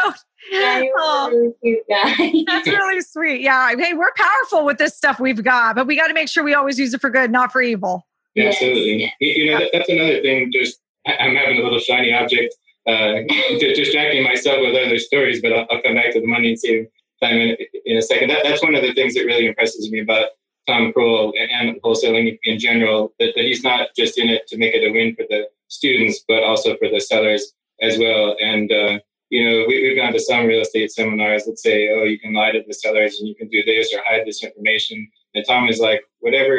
Yeah, 0.50 0.82
oh, 0.96 1.30
really 1.30 1.52
cute 1.62 1.84
guy. 1.88 2.44
that's 2.46 2.68
really 2.68 3.00
sweet. 3.00 3.40
Yeah, 3.40 3.74
hey, 3.76 3.94
we're 3.94 4.12
powerful 4.16 4.64
with 4.64 4.78
this 4.78 4.96
stuff 4.96 5.20
we've 5.20 5.42
got, 5.42 5.76
but 5.76 5.86
we 5.86 5.96
got 5.96 6.08
to 6.08 6.14
make 6.14 6.28
sure 6.28 6.44
we 6.44 6.54
always 6.54 6.78
use 6.78 6.94
it 6.94 7.00
for 7.00 7.10
good, 7.10 7.30
not 7.30 7.52
for 7.52 7.60
evil. 7.62 8.06
Yeah, 8.34 8.48
absolutely. 8.48 9.00
Yes. 9.02 9.12
You 9.20 9.50
know, 9.50 9.58
that, 9.58 9.70
that's 9.72 9.88
another 9.88 10.20
thing. 10.22 10.50
Just 10.52 10.80
I'm 11.06 11.34
having 11.34 11.58
a 11.58 11.62
little 11.62 11.78
shiny 11.78 12.12
object, 12.12 12.54
uh, 12.86 13.14
distracting 13.58 14.22
myself 14.22 14.58
with 14.60 14.74
other 14.74 14.98
stories, 14.98 15.40
but 15.42 15.52
I'll, 15.52 15.66
I'll, 15.70 15.82
come 15.82 15.94
back 15.94 16.12
to 16.12 16.20
the 16.20 16.26
money 16.26 16.50
and 16.50 16.58
save 16.58 16.86
time 17.22 17.36
in, 17.36 17.56
in 17.84 17.96
a 17.96 18.02
second. 18.02 18.28
That, 18.28 18.44
that's 18.44 18.62
one 18.62 18.74
of 18.74 18.82
the 18.82 18.92
things 18.94 19.14
that 19.14 19.24
really 19.24 19.46
impresses 19.46 19.90
me 19.90 20.00
about 20.00 20.26
Tom 20.68 20.92
Krol 20.92 21.32
and 21.50 21.80
wholesaling 21.82 22.38
in 22.44 22.58
general, 22.58 23.14
that, 23.18 23.32
that 23.34 23.44
he's 23.44 23.64
not 23.64 23.88
just 23.96 24.18
in 24.18 24.28
it 24.28 24.46
to 24.48 24.58
make 24.58 24.74
it 24.74 24.86
a 24.86 24.92
win 24.92 25.16
for 25.16 25.24
the 25.28 25.48
students, 25.68 26.22
but 26.28 26.44
also 26.44 26.76
for 26.76 26.88
the 26.88 27.00
sellers 27.00 27.54
as 27.80 27.98
well. 27.98 28.36
And, 28.40 28.70
uh, 28.70 28.98
you 29.30 29.44
know, 29.44 29.64
we, 29.66 29.88
have 29.88 29.96
gone 29.96 30.12
to 30.12 30.20
some 30.20 30.46
real 30.46 30.60
estate 30.60 30.92
seminars 30.92 31.44
that 31.44 31.58
say, 31.58 31.88
oh, 31.90 32.04
you 32.04 32.18
can 32.18 32.34
lie 32.34 32.52
to 32.52 32.62
the 32.66 32.74
sellers 32.74 33.18
and 33.18 33.28
you 33.28 33.34
can 33.34 33.48
do 33.48 33.64
this 33.64 33.92
or 33.94 34.00
hide 34.06 34.26
this 34.26 34.44
information. 34.44 35.08
And 35.34 35.44
Tom 35.46 35.68
is 35.68 35.80
like, 35.80 36.02
whatever 36.20 36.58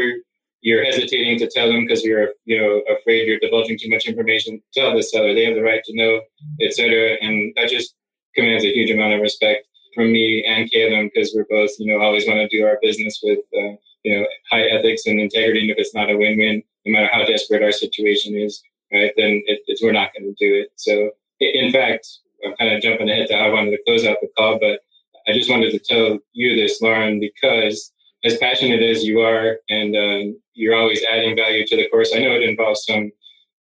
you're 0.62 0.84
hesitating 0.84 1.38
to 1.40 1.48
tell 1.48 1.72
them 1.72 1.86
because 1.86 2.04
you're, 2.04 2.30
you 2.46 2.60
know, 2.60 2.82
afraid 2.94 3.28
you're 3.28 3.40
divulging 3.40 3.78
too 3.80 3.90
much 3.90 4.06
information, 4.06 4.62
tell 4.74 4.96
the 4.96 5.04
seller. 5.04 5.34
They 5.34 5.46
have 5.46 5.56
the 5.56 5.64
right 5.64 5.84
to 5.84 5.96
know, 5.96 6.22
etc. 6.62 7.16
And 7.22 7.54
that 7.56 7.70
just 7.70 7.96
commands 8.36 8.66
a 8.66 8.74
huge 8.74 8.90
amount 8.90 9.14
of 9.14 9.22
respect 9.22 9.68
from 9.96 10.12
me 10.12 10.44
and 10.46 10.70
Caleb 10.70 11.12
because 11.14 11.34
we're 11.36 11.46
both, 11.50 11.72
you 11.80 11.92
know, 11.92 12.04
always 12.04 12.28
want 12.28 12.40
to 12.40 12.48
do 12.48 12.66
our 12.66 12.78
business 12.82 13.20
with, 13.24 13.40
uh, 13.58 13.76
you 14.04 14.18
know, 14.18 14.26
high 14.52 14.64
ethics 14.64 15.06
and 15.06 15.20
integrity. 15.20 15.62
And 15.62 15.72
if 15.72 15.78
it's 15.78 15.96
not 15.96 16.10
a 16.10 16.18
win-win, 16.18 16.64
no 16.86 16.94
matter 16.94 17.10
how 17.12 17.26
desperate 17.26 17.64
our 17.64 17.72
situation 17.72 18.36
is, 18.36 18.62
right, 18.94 19.12
then 19.18 19.42
it, 19.46 19.62
it's, 19.68 19.82
we're 19.82 19.92
not 19.92 20.12
going 20.14 20.34
to 20.34 20.46
do 20.46 20.56
it. 20.62 20.70
So, 20.76 21.12
in 21.40 21.72
fact, 21.72 22.08
I'm 22.46 22.56
kind 22.56 22.74
of 22.74 22.82
jumping 22.82 23.10
ahead 23.10 23.28
to 23.28 23.36
how 23.36 23.46
I 23.46 23.50
wanted 23.50 23.72
to 23.72 23.84
close 23.86 24.06
out 24.06 24.18
the 24.22 24.30
call, 24.38 24.60
but 24.60 24.80
I 25.28 25.34
just 25.34 25.50
wanted 25.50 25.72
to 25.72 25.80
tell 25.80 26.20
you 26.34 26.56
this, 26.56 26.82
Lauren, 26.82 27.20
because 27.20 27.92
as 28.24 28.38
passionate 28.38 28.82
as 28.82 29.04
you 29.04 29.22
are, 29.22 29.58
and 29.70 29.96
uh, 29.96 30.38
you're 30.54 30.76
always 30.76 31.04
adding 31.10 31.36
value 31.36 31.66
to 31.66 31.76
the 31.76 31.88
course. 31.90 32.12
I 32.14 32.20
know 32.20 32.32
it 32.32 32.44
involves 32.44 32.84
some 32.86 33.12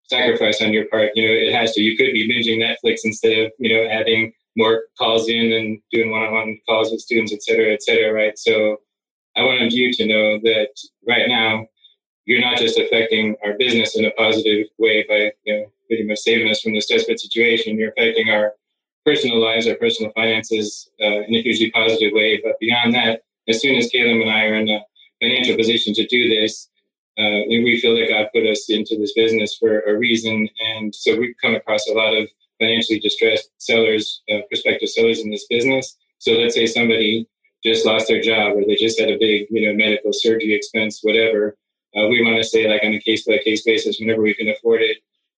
sacrifice 0.09 0.61
on 0.61 0.73
your 0.73 0.85
part. 0.85 1.11
You 1.15 1.27
know, 1.27 1.33
it 1.33 1.53
has 1.53 1.73
to. 1.73 1.81
You 1.81 1.95
could 1.95 2.11
be 2.11 2.27
binging 2.29 2.59
Netflix 2.59 2.99
instead 3.03 3.37
of 3.39 3.51
you 3.59 3.73
know 3.73 3.89
adding 3.89 4.33
more 4.57 4.83
calls 4.97 5.29
in 5.29 5.53
and 5.53 5.79
doing 5.91 6.11
one-on-one 6.11 6.57
calls 6.67 6.91
with 6.91 6.99
students, 6.99 7.31
et 7.31 7.41
cetera, 7.41 7.71
et 7.71 7.83
cetera. 7.83 8.11
Right. 8.11 8.37
So 8.37 8.77
I 9.35 9.43
wanted 9.43 9.73
you 9.73 9.91
to 9.93 10.05
know 10.05 10.39
that 10.39 10.69
right 11.07 11.27
now, 11.27 11.65
you're 12.25 12.41
not 12.41 12.57
just 12.57 12.77
affecting 12.77 13.35
our 13.43 13.53
business 13.57 13.95
in 13.95 14.05
a 14.05 14.11
positive 14.11 14.67
way 14.77 15.03
by 15.07 15.31
you 15.45 15.53
know, 15.53 15.71
pretty 15.87 16.03
much 16.03 16.19
saving 16.19 16.49
us 16.49 16.61
from 16.61 16.73
this 16.73 16.87
desperate 16.87 17.19
situation. 17.19 17.77
You're 17.77 17.91
affecting 17.91 18.29
our 18.29 18.53
personal 19.05 19.41
lives, 19.41 19.67
our 19.67 19.75
personal 19.75 20.11
finances 20.13 20.89
uh, 21.01 21.21
in 21.27 21.35
a 21.35 21.41
hugely 21.41 21.71
positive 21.71 22.11
way. 22.13 22.39
But 22.43 22.59
beyond 22.59 22.93
that, 22.93 23.21
as 23.47 23.61
soon 23.61 23.75
as 23.77 23.89
Caleb 23.89 24.21
and 24.21 24.29
I 24.29 24.45
are 24.45 24.55
in 24.55 24.69
a 24.69 24.81
financial 25.19 25.55
position 25.55 25.93
to 25.95 26.05
do 26.05 26.29
this, 26.29 26.69
uh, 27.17 27.41
we 27.49 27.79
feel 27.81 27.95
that 27.95 28.09
God 28.09 28.27
put 28.33 28.45
us 28.45 28.69
into 28.69 28.95
this 28.97 29.13
business 29.13 29.55
for 29.55 29.81
a 29.81 29.97
reason. 29.97 30.47
And 30.77 30.93
so 30.93 31.17
we've 31.17 31.35
come 31.41 31.55
across 31.55 31.87
a 31.87 31.93
lot 31.93 32.13
of 32.13 32.29
financially 32.59 32.99
distressed 32.99 33.49
sellers, 33.57 34.21
uh, 34.31 34.39
prospective 34.47 34.89
sellers 34.89 35.19
in 35.19 35.31
this 35.31 35.45
business. 35.49 35.97
So 36.19 36.33
let's 36.33 36.55
say 36.55 36.67
somebody 36.67 37.27
just 37.63 37.85
lost 37.85 38.07
their 38.07 38.21
job 38.21 38.55
or 38.55 38.63
they 38.65 38.75
just 38.75 38.99
had 38.99 39.09
a 39.09 39.17
big, 39.17 39.47
you 39.49 39.67
know, 39.67 39.73
medical 39.73 40.11
surgery 40.13 40.53
expense, 40.53 40.99
whatever. 41.01 41.57
Uh, 41.95 42.07
we 42.07 42.23
want 42.23 42.37
to 42.37 42.43
say 42.43 42.69
like 42.69 42.83
on 42.83 42.93
a 42.93 42.99
case 42.99 43.25
by 43.25 43.37
case 43.39 43.63
basis, 43.63 43.99
whenever 43.99 44.21
we 44.21 44.33
can 44.33 44.49
afford 44.49 44.81
it, 44.81 44.97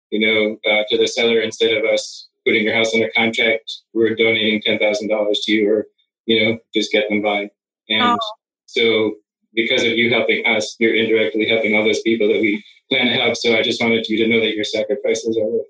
you 0.10 0.20
know, 0.20 0.58
uh, 0.70 0.84
to 0.90 0.98
the 0.98 1.08
seller 1.08 1.40
instead 1.40 1.74
of 1.74 1.86
us 1.86 2.28
putting 2.46 2.64
your 2.64 2.76
house 2.76 2.94
under 2.94 3.10
contract, 3.16 3.72
we're 3.94 4.16
donating 4.16 4.62
ten 4.62 4.78
thousand 4.78 5.08
dollars 5.08 5.40
to 5.46 5.52
you, 5.52 5.72
or 5.72 5.88
you 6.26 6.44
know, 6.44 6.58
just 6.74 6.92
get 6.92 7.10
them 7.10 7.22
by. 7.22 7.50
And 7.90 8.04
oh. 8.04 8.18
so, 8.66 9.16
because 9.54 9.84
of 9.84 9.92
you 9.94 10.10
helping 10.10 10.46
us, 10.46 10.76
you're 10.80 10.96
indirectly 10.96 11.48
helping 11.48 11.76
all 11.76 11.84
those 11.84 12.02
people 12.02 12.28
that 12.28 12.42
we 12.42 12.64
plan 12.90 13.08
to 13.08 13.14
help. 13.14 13.36
So, 13.36 13.56
I 13.56 13.62
just 13.62 13.82
wanted 13.82 14.08
you 14.08 14.24
to 14.24 14.30
know 14.30 14.40
that 14.40 14.56
your 14.56 14.66
sacrifices 14.66 15.38
are 15.38 15.46
worth. 15.46 15.66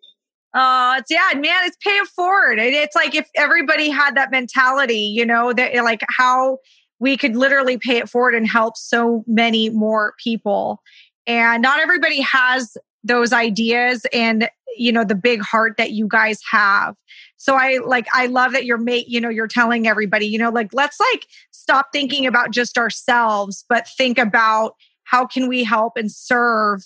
Oh, 0.53 0.95
it's 0.97 1.09
yeah, 1.09 1.29
man, 1.33 1.63
it's 1.63 1.77
pay 1.77 1.91
it 1.91 2.07
forward. 2.07 2.59
It's 2.59 2.95
like 2.95 3.15
if 3.15 3.29
everybody 3.35 3.89
had 3.89 4.15
that 4.15 4.31
mentality, 4.31 4.99
you 4.99 5.25
know, 5.25 5.53
that 5.53 5.73
eh, 5.73 5.81
like 5.81 6.03
how 6.17 6.57
we 6.99 7.15
could 7.17 7.35
literally 7.35 7.77
pay 7.77 7.97
it 7.97 8.09
forward 8.09 8.35
and 8.35 8.47
help 8.47 8.77
so 8.77 9.23
many 9.27 9.69
more 9.69 10.13
people. 10.23 10.81
And 11.25 11.61
not 11.61 11.79
everybody 11.79 12.21
has 12.21 12.77
those 13.03 13.33
ideas 13.33 14.05
and 14.13 14.49
you 14.77 14.91
know 14.91 15.03
the 15.03 15.15
big 15.15 15.41
heart 15.41 15.73
that 15.77 15.91
you 15.91 16.07
guys 16.07 16.39
have 16.49 16.95
so 17.37 17.55
i 17.55 17.79
like 17.85 18.07
i 18.13 18.25
love 18.27 18.53
that 18.53 18.63
you're 18.63 18.77
mate 18.77 19.07
you 19.07 19.19
know 19.19 19.29
you're 19.29 19.47
telling 19.47 19.87
everybody 19.87 20.25
you 20.25 20.37
know 20.37 20.49
like 20.49 20.69
let's 20.73 20.99
like 21.11 21.25
stop 21.51 21.87
thinking 21.91 22.25
about 22.25 22.51
just 22.51 22.77
ourselves 22.77 23.65
but 23.67 23.87
think 23.97 24.17
about 24.17 24.75
how 25.03 25.25
can 25.25 25.47
we 25.47 25.63
help 25.63 25.93
and 25.97 26.11
serve 26.11 26.81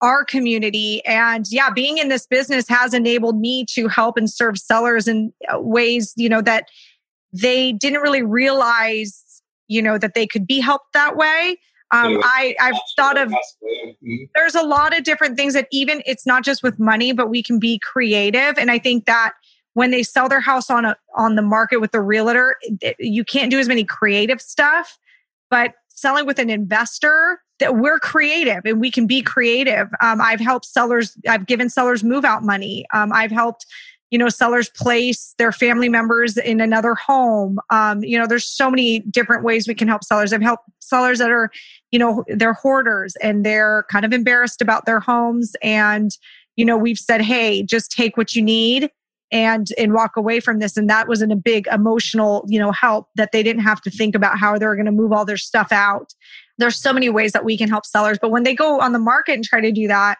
our 0.00 0.24
community 0.24 1.04
and 1.04 1.46
yeah 1.50 1.70
being 1.70 1.98
in 1.98 2.08
this 2.08 2.26
business 2.26 2.68
has 2.68 2.92
enabled 2.92 3.38
me 3.38 3.64
to 3.64 3.88
help 3.88 4.16
and 4.16 4.30
serve 4.30 4.58
sellers 4.58 5.08
in 5.08 5.32
uh, 5.52 5.60
ways 5.60 6.12
you 6.16 6.28
know 6.28 6.42
that 6.42 6.68
they 7.32 7.72
didn't 7.72 8.00
really 8.00 8.22
realize 8.22 9.42
you 9.68 9.80
know 9.80 9.98
that 9.98 10.14
they 10.14 10.26
could 10.26 10.46
be 10.46 10.60
helped 10.60 10.92
that 10.92 11.16
way 11.16 11.56
um, 11.90 12.18
I, 12.24 12.56
I've 12.60 12.80
thought 12.96 13.16
of 13.16 13.28
mm-hmm. 13.28 14.24
there's 14.34 14.56
a 14.56 14.62
lot 14.62 14.96
of 14.96 15.04
different 15.04 15.36
things 15.36 15.54
that 15.54 15.68
even 15.70 16.02
it's 16.06 16.26
not 16.26 16.42
just 16.42 16.62
with 16.62 16.78
money, 16.80 17.12
but 17.12 17.28
we 17.28 17.40
can 17.40 17.60
be 17.60 17.78
creative. 17.78 18.58
And 18.58 18.70
I 18.70 18.80
think 18.80 19.04
that 19.04 19.34
when 19.74 19.92
they 19.92 20.02
sell 20.02 20.28
their 20.28 20.40
house 20.40 20.70
on 20.70 20.84
a 20.84 20.96
on 21.14 21.36
the 21.36 21.42
market 21.42 21.80
with 21.80 21.92
the 21.92 22.00
realtor, 22.00 22.56
you 22.98 23.24
can't 23.24 23.50
do 23.50 23.60
as 23.60 23.68
many 23.68 23.84
creative 23.84 24.40
stuff. 24.40 24.98
But 25.50 25.74
selling 25.94 26.26
with 26.26 26.38
an 26.38 26.50
investor, 26.50 27.40
that 27.60 27.76
we're 27.76 27.98
creative 27.98 28.60
and 28.64 28.80
we 28.80 28.90
can 28.90 29.06
be 29.06 29.22
creative. 29.22 29.88
Um, 30.00 30.20
I've 30.20 30.40
helped 30.40 30.66
sellers. 30.66 31.16
I've 31.28 31.46
given 31.46 31.70
sellers 31.70 32.02
move 32.02 32.24
out 32.24 32.42
money. 32.42 32.84
Um, 32.92 33.12
I've 33.12 33.30
helped 33.30 33.66
you 34.10 34.18
know 34.18 34.28
sellers 34.28 34.68
place 34.70 35.34
their 35.38 35.50
family 35.50 35.88
members 35.88 36.36
in 36.36 36.60
another 36.60 36.94
home 36.94 37.58
um, 37.70 38.04
you 38.04 38.16
know 38.16 38.28
there's 38.28 38.44
so 38.44 38.70
many 38.70 39.00
different 39.00 39.42
ways 39.42 39.66
we 39.66 39.74
can 39.74 39.88
help 39.88 40.04
sellers 40.04 40.32
i've 40.32 40.40
helped 40.40 40.68
sellers 40.78 41.18
that 41.18 41.32
are 41.32 41.50
you 41.90 41.98
know 41.98 42.22
they're 42.28 42.52
hoarders 42.52 43.16
and 43.16 43.44
they're 43.44 43.86
kind 43.90 44.04
of 44.04 44.12
embarrassed 44.12 44.62
about 44.62 44.86
their 44.86 45.00
homes 45.00 45.56
and 45.62 46.16
you 46.54 46.64
know 46.64 46.76
we've 46.76 46.98
said 46.98 47.22
hey 47.22 47.64
just 47.64 47.90
take 47.90 48.16
what 48.16 48.36
you 48.36 48.42
need 48.42 48.88
and 49.34 49.66
and 49.76 49.92
walk 49.92 50.16
away 50.16 50.40
from 50.40 50.60
this 50.60 50.76
and 50.76 50.88
that 50.88 51.08
was 51.08 51.20
in 51.20 51.30
a 51.30 51.36
big 51.36 51.66
emotional 51.66 52.44
you 52.48 52.58
know 52.58 52.72
help 52.72 53.08
that 53.16 53.32
they 53.32 53.42
didn't 53.42 53.62
have 53.62 53.82
to 53.82 53.90
think 53.90 54.14
about 54.14 54.38
how 54.38 54.56
they're 54.56 54.76
going 54.76 54.86
to 54.86 54.92
move 54.92 55.12
all 55.12 55.26
their 55.26 55.36
stuff 55.36 55.70
out 55.72 56.14
there's 56.56 56.76
so 56.76 56.92
many 56.92 57.10
ways 57.10 57.32
that 57.32 57.44
we 57.44 57.58
can 57.58 57.68
help 57.68 57.84
sellers 57.84 58.18
but 58.18 58.30
when 58.30 58.44
they 58.44 58.54
go 58.54 58.80
on 58.80 58.92
the 58.92 58.98
market 58.98 59.34
and 59.34 59.44
try 59.44 59.60
to 59.60 59.72
do 59.72 59.86
that 59.88 60.16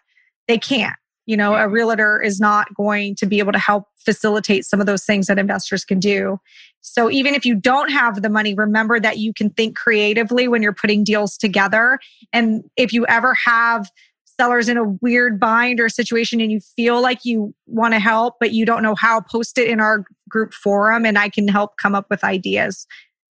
they 0.48 0.58
can't 0.58 0.96
you 1.26 1.36
know, 1.36 1.54
a 1.54 1.68
realtor 1.68 2.20
is 2.20 2.38
not 2.38 2.74
going 2.74 3.14
to 3.16 3.26
be 3.26 3.38
able 3.38 3.52
to 3.52 3.58
help 3.58 3.84
facilitate 3.96 4.64
some 4.64 4.80
of 4.80 4.86
those 4.86 5.04
things 5.04 5.26
that 5.26 5.38
investors 5.38 5.84
can 5.84 5.98
do. 5.98 6.38
So 6.82 7.10
even 7.10 7.34
if 7.34 7.46
you 7.46 7.54
don't 7.54 7.90
have 7.90 8.20
the 8.20 8.28
money, 8.28 8.54
remember 8.54 9.00
that 9.00 9.18
you 9.18 9.32
can 9.32 9.48
think 9.50 9.76
creatively 9.76 10.48
when 10.48 10.62
you're 10.62 10.74
putting 10.74 11.02
deals 11.02 11.38
together. 11.38 11.98
And 12.32 12.64
if 12.76 12.92
you 12.92 13.06
ever 13.06 13.34
have 13.34 13.90
sellers 14.36 14.68
in 14.68 14.76
a 14.76 14.84
weird 14.84 15.38
bind 15.38 15.80
or 15.80 15.88
situation 15.88 16.40
and 16.40 16.50
you 16.50 16.60
feel 16.60 17.00
like 17.00 17.24
you 17.24 17.54
want 17.66 17.94
to 17.94 18.00
help, 18.00 18.36
but 18.40 18.52
you 18.52 18.64
don't 18.66 18.82
know 18.82 18.94
how, 18.94 19.20
post 19.20 19.58
it 19.58 19.68
in 19.68 19.80
our 19.80 20.04
group 20.28 20.52
forum 20.52 21.04
and 21.06 21.18
I 21.18 21.28
can 21.28 21.48
help 21.48 21.76
come 21.76 21.94
up 21.94 22.06
with 22.10 22.24
ideas. 22.24 22.86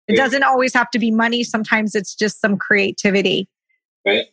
It 0.08 0.16
doesn't 0.16 0.42
always 0.42 0.74
have 0.74 0.90
to 0.90 0.98
be 0.98 1.10
money. 1.10 1.44
Sometimes 1.44 1.94
it's 1.94 2.14
just 2.14 2.40
some 2.40 2.56
creativity. 2.56 3.48
Right. 4.06 4.26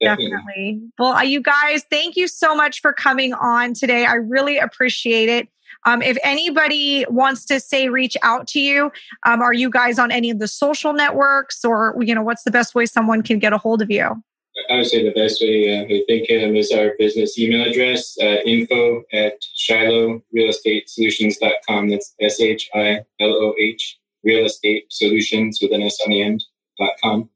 Definitely. 0.00 0.80
Well, 0.98 1.22
you 1.22 1.40
guys, 1.40 1.84
thank 1.90 2.16
you 2.16 2.26
so 2.26 2.56
much 2.56 2.80
for 2.80 2.92
coming 2.92 3.32
on 3.34 3.72
today. 3.74 4.04
I 4.04 4.14
really 4.14 4.58
appreciate 4.58 5.28
it. 5.28 5.48
Um, 5.84 6.02
if 6.02 6.16
anybody 6.24 7.04
wants 7.08 7.44
to 7.46 7.60
say 7.60 7.88
reach 7.88 8.16
out 8.22 8.46
to 8.48 8.60
you, 8.60 8.90
um, 9.26 9.42
are 9.42 9.52
you 9.52 9.70
guys 9.70 9.98
on 9.98 10.10
any 10.10 10.30
of 10.30 10.38
the 10.38 10.48
social 10.48 10.92
networks 10.92 11.64
or, 11.64 11.96
you 12.00 12.14
know, 12.14 12.22
what's 12.22 12.42
the 12.42 12.50
best 12.50 12.74
way 12.74 12.86
someone 12.86 13.22
can 13.22 13.38
get 13.38 13.52
a 13.52 13.58
hold 13.58 13.80
of 13.82 13.90
you? 13.90 14.22
I 14.70 14.76
would 14.76 14.86
say 14.86 15.02
the 15.02 15.12
best 15.12 15.40
way 15.40 15.78
uh, 15.78 15.84
I 15.84 16.02
think 16.06 16.30
um, 16.30 16.54
is 16.56 16.72
our 16.72 16.92
business 16.98 17.38
email 17.38 17.66
address, 17.66 18.18
uh, 18.20 18.42
info 18.44 19.02
at 19.12 19.42
Shiloh 19.54 20.22
Real 20.32 20.50
Estate 20.50 20.90
That's 20.96 22.14
S 22.20 22.40
H 22.40 22.68
I 22.74 23.00
L 23.20 23.32
O 23.32 23.54
H 23.58 23.98
Real 24.24 24.44
Estate 24.44 24.84
Solutions 24.90 25.58
with 25.62 25.72
an 25.72 25.80
S 25.82 25.98
on 26.04 26.10
the 26.10 26.22
end 26.22 26.44
dot 26.78 26.92
com. 27.02 27.30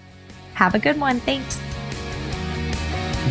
Have 0.53 0.75
a 0.75 0.79
good 0.79 0.99
one. 0.99 1.19
Thanks. 1.21 1.59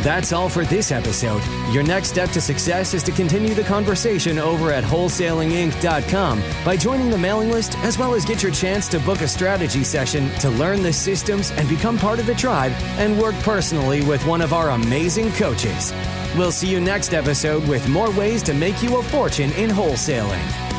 That's 0.02 0.32
all 0.32 0.48
for 0.48 0.64
this 0.64 0.92
episode. 0.92 1.42
Your 1.72 1.82
next 1.82 2.08
step 2.08 2.30
to 2.30 2.40
success 2.40 2.94
is 2.94 3.02
to 3.02 3.12
continue 3.12 3.52
the 3.52 3.64
conversation 3.64 4.38
over 4.38 4.72
at 4.72 4.82
wholesalinginc.com 4.82 6.42
by 6.64 6.76
joining 6.76 7.10
the 7.10 7.18
mailing 7.18 7.50
list, 7.50 7.76
as 7.78 7.98
well 7.98 8.14
as 8.14 8.24
get 8.24 8.42
your 8.42 8.52
chance 8.52 8.88
to 8.88 8.98
book 9.00 9.20
a 9.20 9.28
strategy 9.28 9.84
session 9.84 10.30
to 10.36 10.48
learn 10.48 10.82
the 10.82 10.92
systems 10.92 11.50
and 11.50 11.68
become 11.68 11.98
part 11.98 12.18
of 12.18 12.24
the 12.24 12.34
tribe 12.34 12.72
and 12.96 13.20
work 13.20 13.34
personally 13.40 14.02
with 14.02 14.24
one 14.26 14.40
of 14.40 14.54
our 14.54 14.70
amazing 14.70 15.30
coaches. 15.32 15.92
We'll 16.34 16.52
see 16.52 16.68
you 16.68 16.80
next 16.80 17.12
episode 17.12 17.66
with 17.68 17.86
more 17.88 18.10
ways 18.12 18.42
to 18.44 18.54
make 18.54 18.82
you 18.82 18.96
a 18.96 19.02
fortune 19.02 19.52
in 19.52 19.68
wholesaling. 19.68 20.69